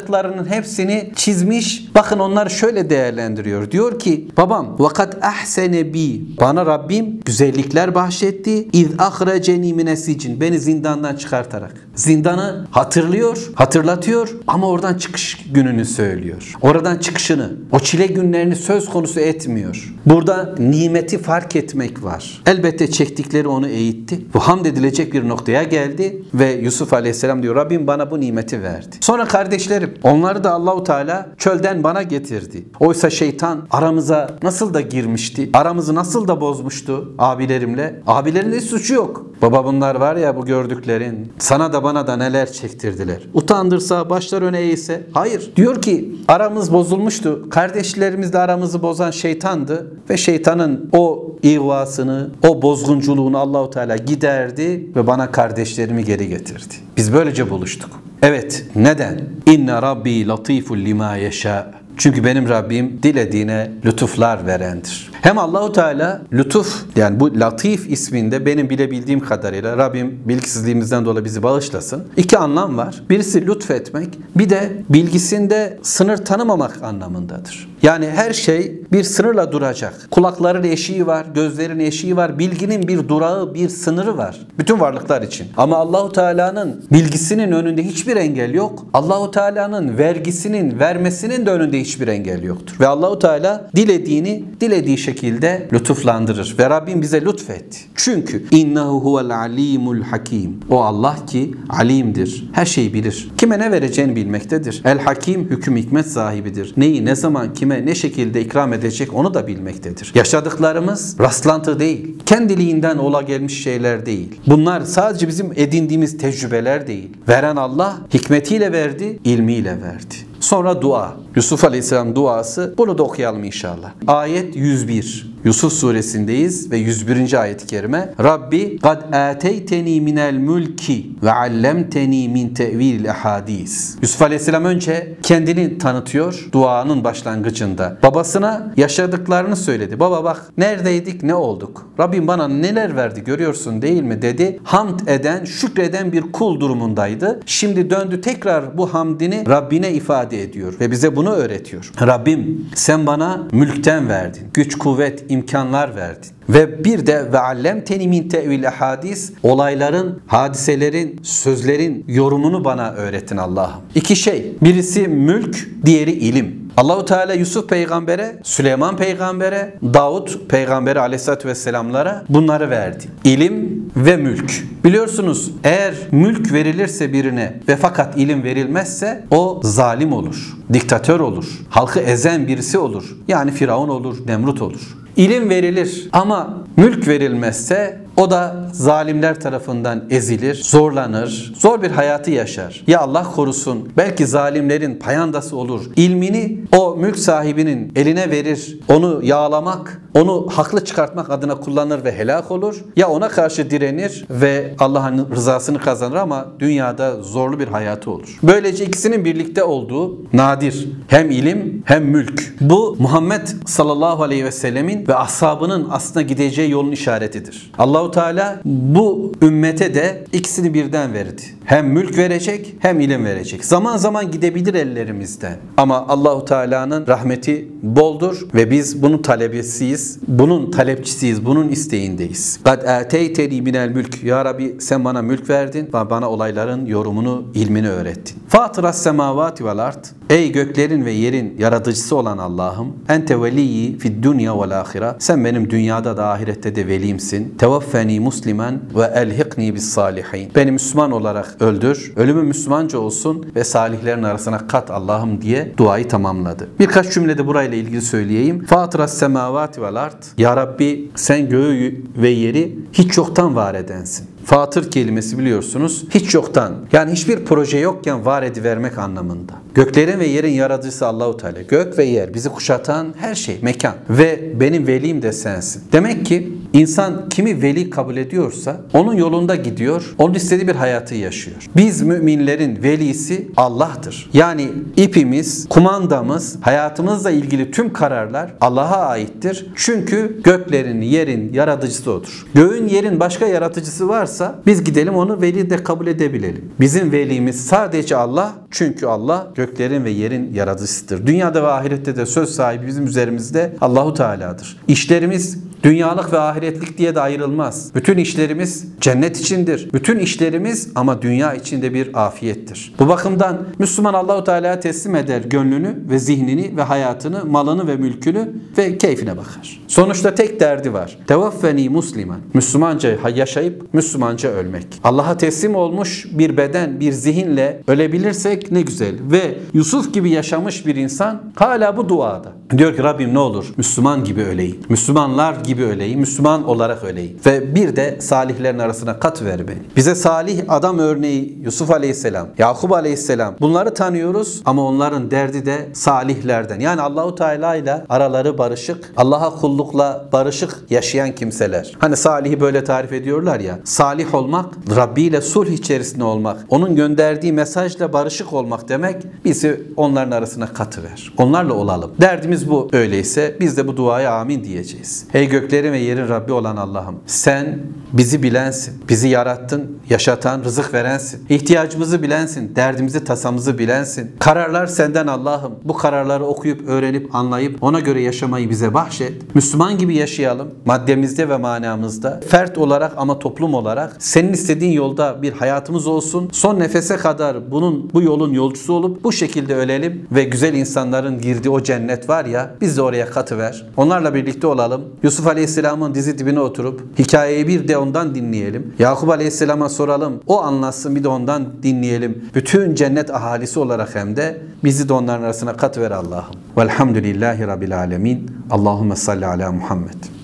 yaşadıklarının 0.00 0.46
hepsini 0.46 1.12
çizmiş. 1.16 1.94
Bakın 1.94 2.18
onları 2.18 2.50
şöyle 2.50 2.90
değerlendiriyor. 2.90 3.70
Diyor 3.70 3.98
ki 3.98 4.28
babam 4.36 4.76
vakat 4.78 5.24
ahsene 5.24 5.94
bi 5.94 6.22
bana 6.40 6.66
Rabbim 6.66 7.20
güzellikler 7.24 7.94
bahşetti. 7.94 8.68
İz 8.72 8.88
ahreceni 8.98 9.74
mine 9.74 9.96
sicin 9.96 10.40
beni 10.40 10.58
zindandan 10.58 11.16
çıkartarak. 11.16 11.88
Zindanı 12.00 12.66
hatırlıyor, 12.70 13.50
hatırlatıyor 13.54 14.28
ama 14.46 14.68
oradan 14.68 14.94
çıkış 14.94 15.44
gününü 15.52 15.84
söylüyor. 15.84 16.54
Oradan 16.62 16.98
çıkışını, 16.98 17.52
o 17.72 17.78
çile 17.78 18.06
günlerini 18.06 18.56
söz 18.56 18.88
konusu 18.88 19.20
etmiyor. 19.20 19.94
Burada 20.06 20.54
nimeti 20.58 21.18
fark 21.18 21.56
etmek 21.56 22.04
var. 22.04 22.42
Elbette 22.46 22.90
çektikleri 22.90 23.48
onu 23.48 23.68
eğitti. 23.68 24.20
Bu 24.34 24.40
hamd 24.40 24.66
edilecek 24.66 25.12
bir 25.12 25.28
noktaya 25.28 25.62
geldi 25.62 26.22
ve 26.34 26.52
Yusuf 26.52 26.92
Aleyhisselam 26.92 27.42
diyor 27.42 27.56
Rabbim 27.56 27.86
bana 27.86 28.10
bu 28.10 28.20
nimeti 28.20 28.62
verdi. 28.62 28.96
Sonra 29.00 29.24
kardeşlerim 29.24 29.94
onları 30.02 30.44
da 30.44 30.52
Allahu 30.52 30.84
Teala 30.84 31.28
çölden 31.38 31.84
bana 31.84 32.02
getirdi. 32.02 32.64
Oysa 32.80 33.10
şeytan 33.10 33.66
aramıza 33.70 34.30
nasıl 34.42 34.74
da 34.74 34.80
girmişti? 34.80 35.50
Aramızı 35.52 35.94
nasıl 35.94 36.28
da 36.28 36.40
bozmuştu 36.40 37.14
abilerimle? 37.18 38.02
Abilerin 38.06 38.52
de 38.52 38.60
suçu 38.60 38.94
yok. 38.94 39.26
Baba 39.42 39.64
bunlar 39.64 39.94
var 39.94 40.16
ya 40.16 40.36
bu 40.36 40.46
gördüklerin 40.46 41.32
sana 41.38 41.72
da 41.72 41.82
bana 41.82 41.89
da 41.94 42.16
neler 42.16 42.52
çektirdiler. 42.52 43.18
Utandırsa 43.34 44.10
başlar 44.10 44.42
öne 44.42 44.60
eğse. 44.60 45.06
Hayır. 45.12 45.50
Diyor 45.56 45.82
ki 45.82 46.14
aramız 46.28 46.72
bozulmuştu. 46.72 47.48
Kardeşlerimizle 47.50 48.38
aramızı 48.38 48.82
bozan 48.82 49.10
şeytandı 49.10 49.92
ve 50.10 50.16
şeytanın 50.16 50.90
o 50.92 51.36
ihvasını, 51.42 52.30
o 52.48 52.62
bozgunculuğunu 52.62 53.38
Allahu 53.38 53.70
Teala 53.70 53.96
giderdi 53.96 54.86
ve 54.96 55.06
bana 55.06 55.30
kardeşlerimi 55.30 56.04
geri 56.04 56.28
getirdi. 56.28 56.74
Biz 56.96 57.12
böylece 57.12 57.50
buluştuk. 57.50 57.90
Evet, 58.22 58.66
neden? 58.76 59.20
İnne 59.46 59.82
Rabbi 59.82 60.28
latiful 60.28 60.78
lima 60.78 61.16
yeşâ. 61.16 61.79
Çünkü 61.96 62.24
benim 62.24 62.48
Rabbim 62.48 62.98
dilediğine 63.02 63.70
lütuflar 63.84 64.46
verendir. 64.46 65.10
Hem 65.22 65.38
Allahu 65.38 65.72
Teala 65.72 66.22
lütuf 66.32 66.84
yani 66.96 67.20
bu 67.20 67.40
Latif 67.40 67.90
isminde 67.90 68.46
benim 68.46 68.70
bilebildiğim 68.70 69.20
kadarıyla 69.20 69.76
Rabbim 69.76 70.20
bilgisizliğimizden 70.24 71.04
dolayı 71.04 71.24
bizi 71.24 71.42
bağışlasın. 71.42 72.04
İki 72.16 72.38
anlam 72.38 72.76
var. 72.76 73.02
Birisi 73.10 73.46
lütfetmek, 73.46 74.08
bir 74.36 74.50
de 74.50 74.82
bilgisinde 74.88 75.78
sınır 75.82 76.16
tanımamak 76.16 76.82
anlamındadır. 76.82 77.70
Yani 77.82 78.10
her 78.10 78.32
şey 78.32 78.82
bir 78.92 79.04
sınırla 79.04 79.52
duracak. 79.52 80.08
Kulakların 80.10 80.64
eşiği 80.64 81.06
var, 81.06 81.26
gözlerin 81.34 81.80
eşiği 81.80 82.16
var, 82.16 82.38
bilginin 82.38 82.88
bir 82.88 83.08
durağı, 83.08 83.54
bir 83.54 83.68
sınırı 83.68 84.16
var. 84.18 84.40
Bütün 84.58 84.80
varlıklar 84.80 85.22
için. 85.22 85.46
Ama 85.56 85.76
Allahu 85.76 86.12
Teala'nın 86.12 86.84
bilgisinin 86.92 87.52
önünde 87.52 87.82
hiçbir 87.82 88.16
engel 88.16 88.54
yok. 88.54 88.86
Allahu 88.94 89.30
Teala'nın 89.30 89.98
vergisinin, 89.98 90.78
vermesinin 90.78 91.46
de 91.46 91.50
önünde 91.50 91.78
hiçbir 91.80 92.08
engel 92.08 92.42
yoktur. 92.42 92.76
Ve 92.80 92.86
Allahu 92.86 93.18
Teala 93.18 93.70
dilediğini 93.76 94.44
dilediği 94.60 94.98
şekilde 94.98 95.68
lütuflandırır. 95.72 96.54
Ve 96.58 96.70
Rabbim 96.70 97.02
bize 97.02 97.24
lütfetti. 97.24 97.78
Çünkü 97.94 98.44
innehu 98.50 99.00
huvel 99.04 99.36
alimul 99.36 100.02
hakim. 100.02 100.60
O 100.70 100.80
Allah 100.82 101.16
ki 101.26 101.54
alimdir. 101.68 102.50
Her 102.52 102.66
şeyi 102.66 102.94
bilir. 102.94 103.30
Kime 103.38 103.58
ne 103.58 103.72
vereceğini 103.72 104.16
bilmektedir. 104.16 104.82
El 104.84 104.98
hakim 104.98 105.50
hüküm 105.50 105.76
hikmet 105.76 106.06
sahibidir. 106.06 106.74
Neyi 106.76 107.04
ne 107.04 107.14
zaman 107.14 107.54
kime 107.54 107.86
ne 107.86 107.94
şekilde 107.94 108.42
ikram 108.42 108.72
edecek 108.72 109.14
onu 109.14 109.34
da 109.34 109.46
bilmektedir. 109.46 110.12
Yaşadıklarımız 110.14 111.16
rastlantı 111.20 111.80
değil. 111.80 112.18
Kendiliğinden 112.26 112.98
ola 112.98 113.22
gelmiş 113.22 113.62
şeyler 113.62 114.06
değil. 114.06 114.40
Bunlar 114.46 114.80
sadece 114.80 115.28
bizim 115.28 115.52
edindiğimiz 115.56 116.18
tecrübeler 116.18 116.86
değil. 116.86 117.08
Veren 117.28 117.56
Allah 117.56 117.98
hikmetiyle 118.14 118.72
verdi, 118.72 119.18
ilmiyle 119.24 119.82
verdi. 119.82 120.14
Sonra 120.40 120.82
dua. 120.82 121.16
Yusuf 121.36 121.64
Aleyhisselam 121.64 122.16
duası. 122.16 122.74
Bunu 122.78 122.98
da 122.98 123.02
okuyalım 123.02 123.44
inşallah. 123.44 123.90
Ayet 124.06 124.56
101. 124.56 125.30
Yusuf 125.44 125.72
suresindeyiz 125.72 126.70
ve 126.70 126.76
101. 126.76 127.40
ayet-i 127.40 127.66
kerime. 127.66 128.14
Rabbi 128.22 128.78
kad 128.78 129.12
ateyteni 129.12 130.00
minel 130.00 130.34
mülki 130.34 131.10
ve 131.22 131.32
allemteni 131.32 132.28
min 132.28 132.54
tevilil 132.54 133.10
ahadis. 133.10 133.96
Yusuf 134.02 134.22
Aleyhisselam 134.22 134.64
önce 134.64 135.16
kendini 135.22 135.78
tanıtıyor 135.78 136.48
duanın 136.52 137.04
başlangıcında. 137.04 137.98
Babasına 138.02 138.72
yaşadıklarını 138.76 139.56
söyledi. 139.56 140.00
Baba 140.00 140.24
bak 140.24 140.52
neredeydik 140.58 141.22
ne 141.22 141.34
olduk? 141.34 141.86
Rabbim 142.00 142.26
bana 142.26 142.48
neler 142.48 142.96
verdi 142.96 143.24
görüyorsun 143.24 143.82
değil 143.82 144.02
mi 144.02 144.22
dedi. 144.22 144.60
Hamd 144.64 145.00
eden, 145.06 145.44
şükreden 145.44 146.12
bir 146.12 146.22
kul 146.32 146.60
durumundaydı. 146.60 147.40
Şimdi 147.46 147.90
döndü 147.90 148.20
tekrar 148.20 148.78
bu 148.78 148.94
hamdini 148.94 149.44
Rabbine 149.48 149.92
ifade 149.92 150.42
ediyor 150.42 150.74
ve 150.80 150.90
bize 150.90 151.16
bunu 151.20 151.30
öğretiyor. 151.30 151.92
Rabbim 152.00 152.66
sen 152.74 153.06
bana 153.06 153.48
mülkten 153.52 154.08
verdin. 154.08 154.42
Güç, 154.54 154.78
kuvvet, 154.78 155.24
imkanlar 155.28 155.96
verdin. 155.96 156.30
Ve 156.48 156.84
bir 156.84 157.06
de 157.06 157.32
ve 157.32 157.38
allemteni 157.38 158.08
min 158.08 158.28
tevil 158.28 158.64
hadis 158.64 159.32
olayların, 159.42 160.20
hadiselerin, 160.26 161.20
sözlerin 161.22 162.04
yorumunu 162.08 162.64
bana 162.64 162.92
öğretin 162.92 163.36
Allah'ım. 163.36 163.80
İki 163.94 164.16
şey. 164.16 164.52
Birisi 164.62 165.08
mülk, 165.08 165.68
diğeri 165.84 166.12
ilim. 166.12 166.59
Allahu 166.76 167.04
Teala 167.04 167.34
Yusuf 167.34 167.68
peygambere, 167.68 168.36
Süleyman 168.42 168.96
peygambere, 168.96 169.74
Davut 169.82 170.48
peygambere 170.48 171.00
aleyhissalatü 171.00 171.48
vesselamlara 171.48 172.24
bunları 172.28 172.70
verdi. 172.70 173.04
İlim 173.24 173.84
ve 173.96 174.16
mülk. 174.16 174.64
Biliyorsunuz 174.84 175.50
eğer 175.64 175.94
mülk 176.10 176.52
verilirse 176.52 177.12
birine 177.12 177.60
ve 177.68 177.76
fakat 177.76 178.16
ilim 178.16 178.42
verilmezse 178.42 179.24
o 179.30 179.60
zalim 179.64 180.12
olur, 180.12 180.56
diktatör 180.72 181.20
olur, 181.20 181.44
halkı 181.68 182.00
ezen 182.00 182.46
birisi 182.48 182.78
olur. 182.78 183.16
Yani 183.28 183.50
Firavun 183.50 183.88
olur, 183.88 184.16
Nemrut 184.26 184.62
olur. 184.62 184.80
İlim 185.16 185.50
verilir 185.50 186.08
ama 186.12 186.64
mülk 186.76 187.08
verilmezse 187.08 188.00
o 188.16 188.30
da 188.30 188.69
zalimler 188.72 189.40
tarafından 189.40 190.04
ezilir, 190.10 190.54
zorlanır, 190.64 191.52
zor 191.56 191.82
bir 191.82 191.90
hayatı 191.90 192.30
yaşar. 192.30 192.82
Ya 192.86 193.00
Allah 193.00 193.24
korusun 193.34 193.88
belki 193.96 194.26
zalimlerin 194.26 194.98
payandası 194.98 195.56
olur. 195.56 195.84
İlmini 195.96 196.64
o 196.76 196.96
mülk 196.96 197.18
sahibinin 197.18 197.92
eline 197.96 198.30
verir. 198.30 198.78
Onu 198.88 199.20
yağlamak, 199.22 200.02
onu 200.14 200.48
haklı 200.52 200.84
çıkartmak 200.84 201.30
adına 201.30 201.60
kullanır 201.60 202.04
ve 202.04 202.18
helak 202.18 202.50
olur. 202.50 202.84
Ya 202.96 203.08
ona 203.08 203.28
karşı 203.28 203.70
direnir 203.70 204.24
ve 204.30 204.74
Allah'ın 204.78 205.30
rızasını 205.30 205.78
kazanır 205.78 206.16
ama 206.16 206.46
dünyada 206.58 207.22
zorlu 207.22 207.58
bir 207.58 207.68
hayatı 207.68 208.10
olur. 208.10 208.38
Böylece 208.42 208.84
ikisinin 208.84 209.24
birlikte 209.24 209.64
olduğu 209.64 210.18
nadir. 210.32 210.88
Hem 211.08 211.30
ilim 211.30 211.82
hem 211.84 212.04
mülk. 212.04 212.54
Bu 212.60 212.96
Muhammed 212.98 213.46
sallallahu 213.66 214.22
aleyhi 214.22 214.44
ve 214.44 214.52
sellemin 214.52 215.06
ve 215.08 215.14
ashabının 215.14 215.88
aslında 215.90 216.22
gideceği 216.22 216.70
yolun 216.70 216.92
işaretidir. 216.92 217.72
Allahu 217.78 218.10
Teala 218.10 218.59
bu 218.64 219.32
ümmete 219.42 219.94
de 219.94 220.24
ikisini 220.32 220.74
birden 220.74 221.14
verdi. 221.14 221.42
Hem 221.64 221.86
mülk 221.86 222.18
verecek 222.18 222.76
hem 222.78 223.00
ilim 223.00 223.24
verecek. 223.24 223.64
Zaman 223.64 223.96
zaman 223.96 224.30
gidebilir 224.30 224.74
ellerimizden. 224.74 225.56
Ama 225.76 226.06
Allahu 226.08 226.44
Teala'nın 226.44 227.06
rahmeti 227.06 227.68
boldur 227.82 228.46
ve 228.54 228.70
biz 228.70 229.02
bunun 229.02 229.22
talebesiyiz. 229.22 230.18
Bunun 230.28 230.70
talepçisiyiz. 230.70 231.46
Bunun 231.46 231.68
isteğindeyiz. 231.68 232.60
Kad 232.64 232.82
ateyteni 232.82 233.62
minel 233.62 233.88
mülk. 233.88 234.24
Ya 234.24 234.44
Rabbi 234.44 234.76
sen 234.80 235.04
bana 235.04 235.22
mülk 235.22 235.50
verdin 235.50 235.86
ve 235.86 236.10
bana 236.10 236.30
olayların 236.30 236.86
yorumunu, 236.86 237.44
ilmini 237.54 237.88
öğrettin. 237.88 238.38
Fatıras 238.48 239.02
semavati 239.02 239.64
vel 239.64 239.78
ard. 239.78 240.04
Ey 240.30 240.52
göklerin 240.52 241.04
ve 241.04 241.10
yerin 241.10 241.56
yaratıcısı 241.58 242.16
olan 242.16 242.38
Allah'ım. 242.38 242.96
Ente 243.08 243.42
veliyyi 243.42 243.98
fid 243.98 244.24
dünya 244.24 244.60
vel 244.60 244.80
ahire. 244.80 245.14
Sen 245.18 245.44
benim 245.44 245.70
dünyada 245.70 246.16
da 246.16 246.28
ahirette 246.28 246.76
de 246.76 246.86
velimsin. 246.86 247.54
Tevaffeni 247.58 248.20
muslimen 248.20 248.80
ve 248.94 249.04
elhiqni 249.14 249.74
bis 249.74 249.84
salihin. 249.84 250.50
Beni 250.54 250.72
Müslüman 250.72 251.10
olarak 251.10 251.56
öldür. 251.60 252.12
Ölümü 252.16 252.42
Müslümanca 252.42 252.98
olsun 252.98 253.46
ve 253.56 253.64
salihlerin 253.64 254.22
arasına 254.22 254.66
kat 254.66 254.90
Allah'ım 254.90 255.42
diye 255.42 255.72
duayı 255.76 256.08
tamamladı. 256.08 256.68
Birkaç 256.80 257.14
cümlede 257.14 257.46
burayla 257.46 257.78
ilgili 257.78 258.02
söyleyeyim. 258.02 258.64
Fatıras 258.66 259.18
semavati 259.18 259.82
vel 259.82 259.96
ard. 259.96 260.22
Ya 260.38 260.56
Rabbi 260.56 261.10
sen 261.14 261.48
göğü 261.48 262.02
ve 262.16 262.28
yeri 262.28 262.78
hiç 262.92 263.16
yoktan 263.16 263.56
var 263.56 263.74
edensin. 263.74 264.29
Fatır 264.44 264.90
kelimesi 264.90 265.38
biliyorsunuz 265.38 266.04
hiç 266.10 266.34
yoktan 266.34 266.74
yani 266.92 267.12
hiçbir 267.12 267.44
proje 267.44 267.78
yokken 267.78 268.26
var 268.26 268.42
edivermek 268.42 268.98
anlamında. 268.98 269.52
Göklerin 269.74 270.18
ve 270.18 270.26
yerin 270.26 270.52
yaratıcısı 270.52 271.06
Allahu 271.06 271.36
Teala. 271.36 271.62
Gök 271.62 271.98
ve 271.98 272.04
yer 272.04 272.34
bizi 272.34 272.48
kuşatan 272.48 273.14
her 273.18 273.34
şey, 273.34 273.58
mekan 273.62 273.94
ve 274.10 274.60
benim 274.60 274.86
velim 274.86 275.22
de 275.22 275.32
sensin. 275.32 275.82
Demek 275.92 276.26
ki 276.26 276.52
insan 276.72 277.28
kimi 277.28 277.62
veli 277.62 277.90
kabul 277.90 278.16
ediyorsa 278.16 278.80
onun 278.92 279.14
yolunda 279.14 279.54
gidiyor, 279.54 280.14
onun 280.18 280.34
istediği 280.34 280.68
bir 280.68 280.74
hayatı 280.74 281.14
yaşıyor. 281.14 281.56
Biz 281.76 282.02
müminlerin 282.02 282.82
velisi 282.82 283.48
Allah'tır. 283.56 284.30
Yani 284.32 284.68
ipimiz, 284.96 285.68
kumandamız, 285.68 286.58
hayatımızla 286.60 287.30
ilgili 287.30 287.70
tüm 287.70 287.92
kararlar 287.92 288.54
Allah'a 288.60 289.06
aittir. 289.06 289.66
Çünkü 289.76 290.40
göklerin, 290.44 291.00
yerin 291.00 291.52
yaratıcısı 291.52 292.12
odur. 292.12 292.46
Göğün, 292.54 292.88
yerin 292.88 293.20
başka 293.20 293.46
yaratıcısı 293.46 294.08
varsa 294.08 294.58
biz 294.66 294.84
gidelim 294.84 295.14
onu 295.14 295.40
veli 295.40 295.70
de 295.70 295.82
kabul 295.82 296.06
edebilelim. 296.06 296.72
Bizim 296.80 297.12
velimiz 297.12 297.66
sadece 297.66 298.16
Allah 298.16 298.54
Çünkü 298.70 299.06
Allah 299.06 299.52
göklerin 299.54 300.04
ve 300.04 300.10
yerin 300.10 300.54
yaratıcısıdır. 300.54 301.26
Dünyada 301.26 301.62
ve 301.62 301.66
ahirette 301.66 302.16
de 302.16 302.26
söz 302.26 302.50
sahibi 302.50 302.86
bizim 302.86 303.06
üzerimizde 303.06 303.76
Allahu 303.80 304.14
Teala'dır. 304.14 304.76
İşlerimiz 304.88 305.58
dünyalık 305.82 306.32
ve 306.32 306.38
ahiretlik 306.60 306.98
diye 306.98 307.14
de 307.14 307.20
ayrılmaz. 307.20 307.90
Bütün 307.94 308.18
işlerimiz 308.18 308.86
cennet 309.00 309.40
içindir. 309.40 309.88
Bütün 309.92 310.18
işlerimiz 310.18 310.88
ama 310.94 311.22
dünya 311.22 311.54
içinde 311.54 311.94
bir 311.94 312.26
afiyettir. 312.26 312.94
Bu 312.98 313.08
bakımdan 313.08 313.58
Müslüman 313.78 314.14
Allahu 314.14 314.44
Teala'ya 314.44 314.80
teslim 314.80 315.14
eder 315.14 315.40
gönlünü 315.40 315.94
ve 316.10 316.18
zihnini 316.18 316.76
ve 316.76 316.82
hayatını, 316.82 317.44
malını 317.44 317.86
ve 317.86 317.96
mülkünü 317.96 318.52
ve 318.78 318.98
keyfine 318.98 319.36
bakar. 319.36 319.80
Sonuçta 319.88 320.34
tek 320.34 320.60
derdi 320.60 320.92
var. 320.92 321.18
Tevaffeni 321.26 321.88
musliman. 321.88 322.40
Müslümanca 322.54 323.18
yaşayıp 323.34 323.94
Müslümanca 323.94 324.50
ölmek. 324.50 324.86
Allah'a 325.04 325.36
teslim 325.36 325.74
olmuş 325.74 326.26
bir 326.32 326.56
beden, 326.56 327.00
bir 327.00 327.12
zihinle 327.12 327.82
ölebilirsek 327.86 328.72
ne 328.72 328.82
güzel. 328.82 329.14
Ve 329.30 329.58
Yusuf 329.74 330.14
gibi 330.14 330.30
yaşamış 330.30 330.86
bir 330.86 330.96
insan 330.96 331.42
hala 331.54 331.96
bu 331.96 332.08
duada. 332.08 332.52
Diyor 332.78 332.96
ki 332.96 333.02
Rabbim 333.02 333.34
ne 333.34 333.38
olur 333.38 333.66
Müslüman 333.76 334.24
gibi 334.24 334.42
öleyim. 334.42 334.76
Müslümanlar 334.88 335.54
gibi 335.64 335.84
öleyim. 335.84 336.20
Müslüman 336.20 336.49
olarak 336.58 337.04
öleyim. 337.04 337.38
Ve 337.46 337.74
bir 337.74 337.96
de 337.96 338.20
salihlerin 338.20 338.78
arasına 338.78 339.18
kat 339.18 339.42
ver 339.42 339.68
beni. 339.68 339.78
Bize 339.96 340.14
salih 340.14 340.62
adam 340.68 340.98
örneği 340.98 341.58
Yusuf 341.62 341.90
Aleyhisselam, 341.90 342.46
Yakup 342.58 342.92
Aleyhisselam 342.92 343.54
bunları 343.60 343.94
tanıyoruz 343.94 344.62
ama 344.64 344.84
onların 344.84 345.30
derdi 345.30 345.66
de 345.66 345.88
salihlerden. 345.92 346.80
Yani 346.80 347.00
Allahu 347.00 347.34
Teala 347.34 347.76
ile 347.76 348.04
araları 348.08 348.58
barışık, 348.58 349.12
Allah'a 349.16 349.50
kullukla 349.50 350.28
barışık 350.32 350.78
yaşayan 350.90 351.34
kimseler. 351.34 351.92
Hani 351.98 352.16
salihi 352.16 352.60
böyle 352.60 352.84
tarif 352.84 353.12
ediyorlar 353.12 353.60
ya. 353.60 353.78
Salih 353.84 354.34
olmak, 354.34 354.66
Rabbi 354.96 355.22
ile 355.22 355.40
sulh 355.40 355.68
içerisinde 355.68 356.24
olmak, 356.24 356.56
onun 356.68 356.96
gönderdiği 356.96 357.52
mesajla 357.52 358.12
barışık 358.12 358.52
olmak 358.52 358.88
demek 358.88 359.16
bizi 359.44 359.82
onların 359.96 360.30
arasına 360.30 360.66
katıver. 360.66 361.32
Onlarla 361.38 361.74
olalım. 361.74 362.10
Derdimiz 362.20 362.70
bu 362.70 362.88
öyleyse 362.92 363.56
biz 363.60 363.76
de 363.76 363.88
bu 363.88 363.96
duaya 363.96 364.34
amin 364.34 364.64
diyeceğiz. 364.64 365.26
Ey 365.34 365.48
göklerin 365.48 365.92
ve 365.92 365.98
yerin 365.98 366.28
Rabbi 366.28 366.39
olan 366.48 366.76
Allah'ım 366.76 367.16
sen 367.26 367.78
bizi 368.12 368.42
bilensin. 368.42 369.04
Bizi 369.08 369.28
yarattın, 369.28 369.98
yaşatan, 370.10 370.64
rızık 370.64 370.94
verensin. 370.94 371.46
İhtiyacımızı 371.48 372.22
bilensin, 372.22 372.76
derdimizi, 372.76 373.24
tasamızı 373.24 373.78
bilensin. 373.78 374.30
Kararlar 374.38 374.86
senden 374.86 375.26
Allah'ım. 375.26 375.74
Bu 375.84 375.94
kararları 375.94 376.44
okuyup, 376.44 376.88
öğrenip, 376.88 377.34
anlayıp 377.34 377.82
ona 377.82 378.00
göre 378.00 378.22
yaşamayı 378.22 378.70
bize 378.70 378.94
bahşet. 378.94 379.54
Müslüman 379.54 379.98
gibi 379.98 380.16
yaşayalım. 380.16 380.68
Maddemizde 380.86 381.48
ve 381.48 381.56
manamızda. 381.56 382.40
Fert 382.48 382.78
olarak 382.78 383.12
ama 383.16 383.38
toplum 383.38 383.74
olarak 383.74 384.16
senin 384.18 384.52
istediğin 384.52 384.92
yolda 384.92 385.42
bir 385.42 385.52
hayatımız 385.52 386.06
olsun. 386.06 386.48
Son 386.52 386.78
nefese 386.78 387.16
kadar 387.16 387.70
bunun 387.70 388.10
bu 388.14 388.22
yolun 388.22 388.52
yolcusu 388.52 388.92
olup 388.92 389.24
bu 389.24 389.32
şekilde 389.32 389.74
ölelim 389.74 390.26
ve 390.32 390.44
güzel 390.44 390.74
insanların 390.74 391.40
girdiği 391.40 391.70
o 391.70 391.82
cennet 391.82 392.28
var 392.28 392.44
ya 392.44 392.74
biz 392.80 392.96
de 392.96 393.02
oraya 393.02 393.26
katıver. 393.26 393.86
Onlarla 393.96 394.34
birlikte 394.34 394.66
olalım. 394.66 395.02
Yusuf 395.22 395.46
Aleyhisselam'ın 395.46 396.14
dizi 396.14 396.29
dibine 396.38 396.60
oturup 396.60 397.18
hikayeyi 397.18 397.66
bir 397.66 397.88
de 397.88 397.96
ondan 397.96 398.34
dinleyelim. 398.34 398.94
Yakup 398.98 399.28
Aleyhisselam'a 399.28 399.88
soralım. 399.88 400.40
O 400.46 400.62
anlatsın 400.62 401.16
bir 401.16 401.24
de 401.24 401.28
ondan 401.28 401.82
dinleyelim. 401.82 402.44
Bütün 402.54 402.94
cennet 402.94 403.30
ahalisi 403.30 403.78
olarak 403.78 404.14
hem 404.14 404.36
de 404.36 404.60
bizi 404.84 405.08
de 405.08 405.12
onların 405.12 405.42
arasına 405.42 405.76
katıver 405.76 406.10
Allah'ım. 406.10 406.54
Velhamdülillahi 406.76 407.66
Rabbil 407.66 407.98
Alemin. 407.98 408.50
Allahümme 408.70 409.16
salli 409.16 409.46
ala 409.46 409.72
Muhammed. 409.72 410.39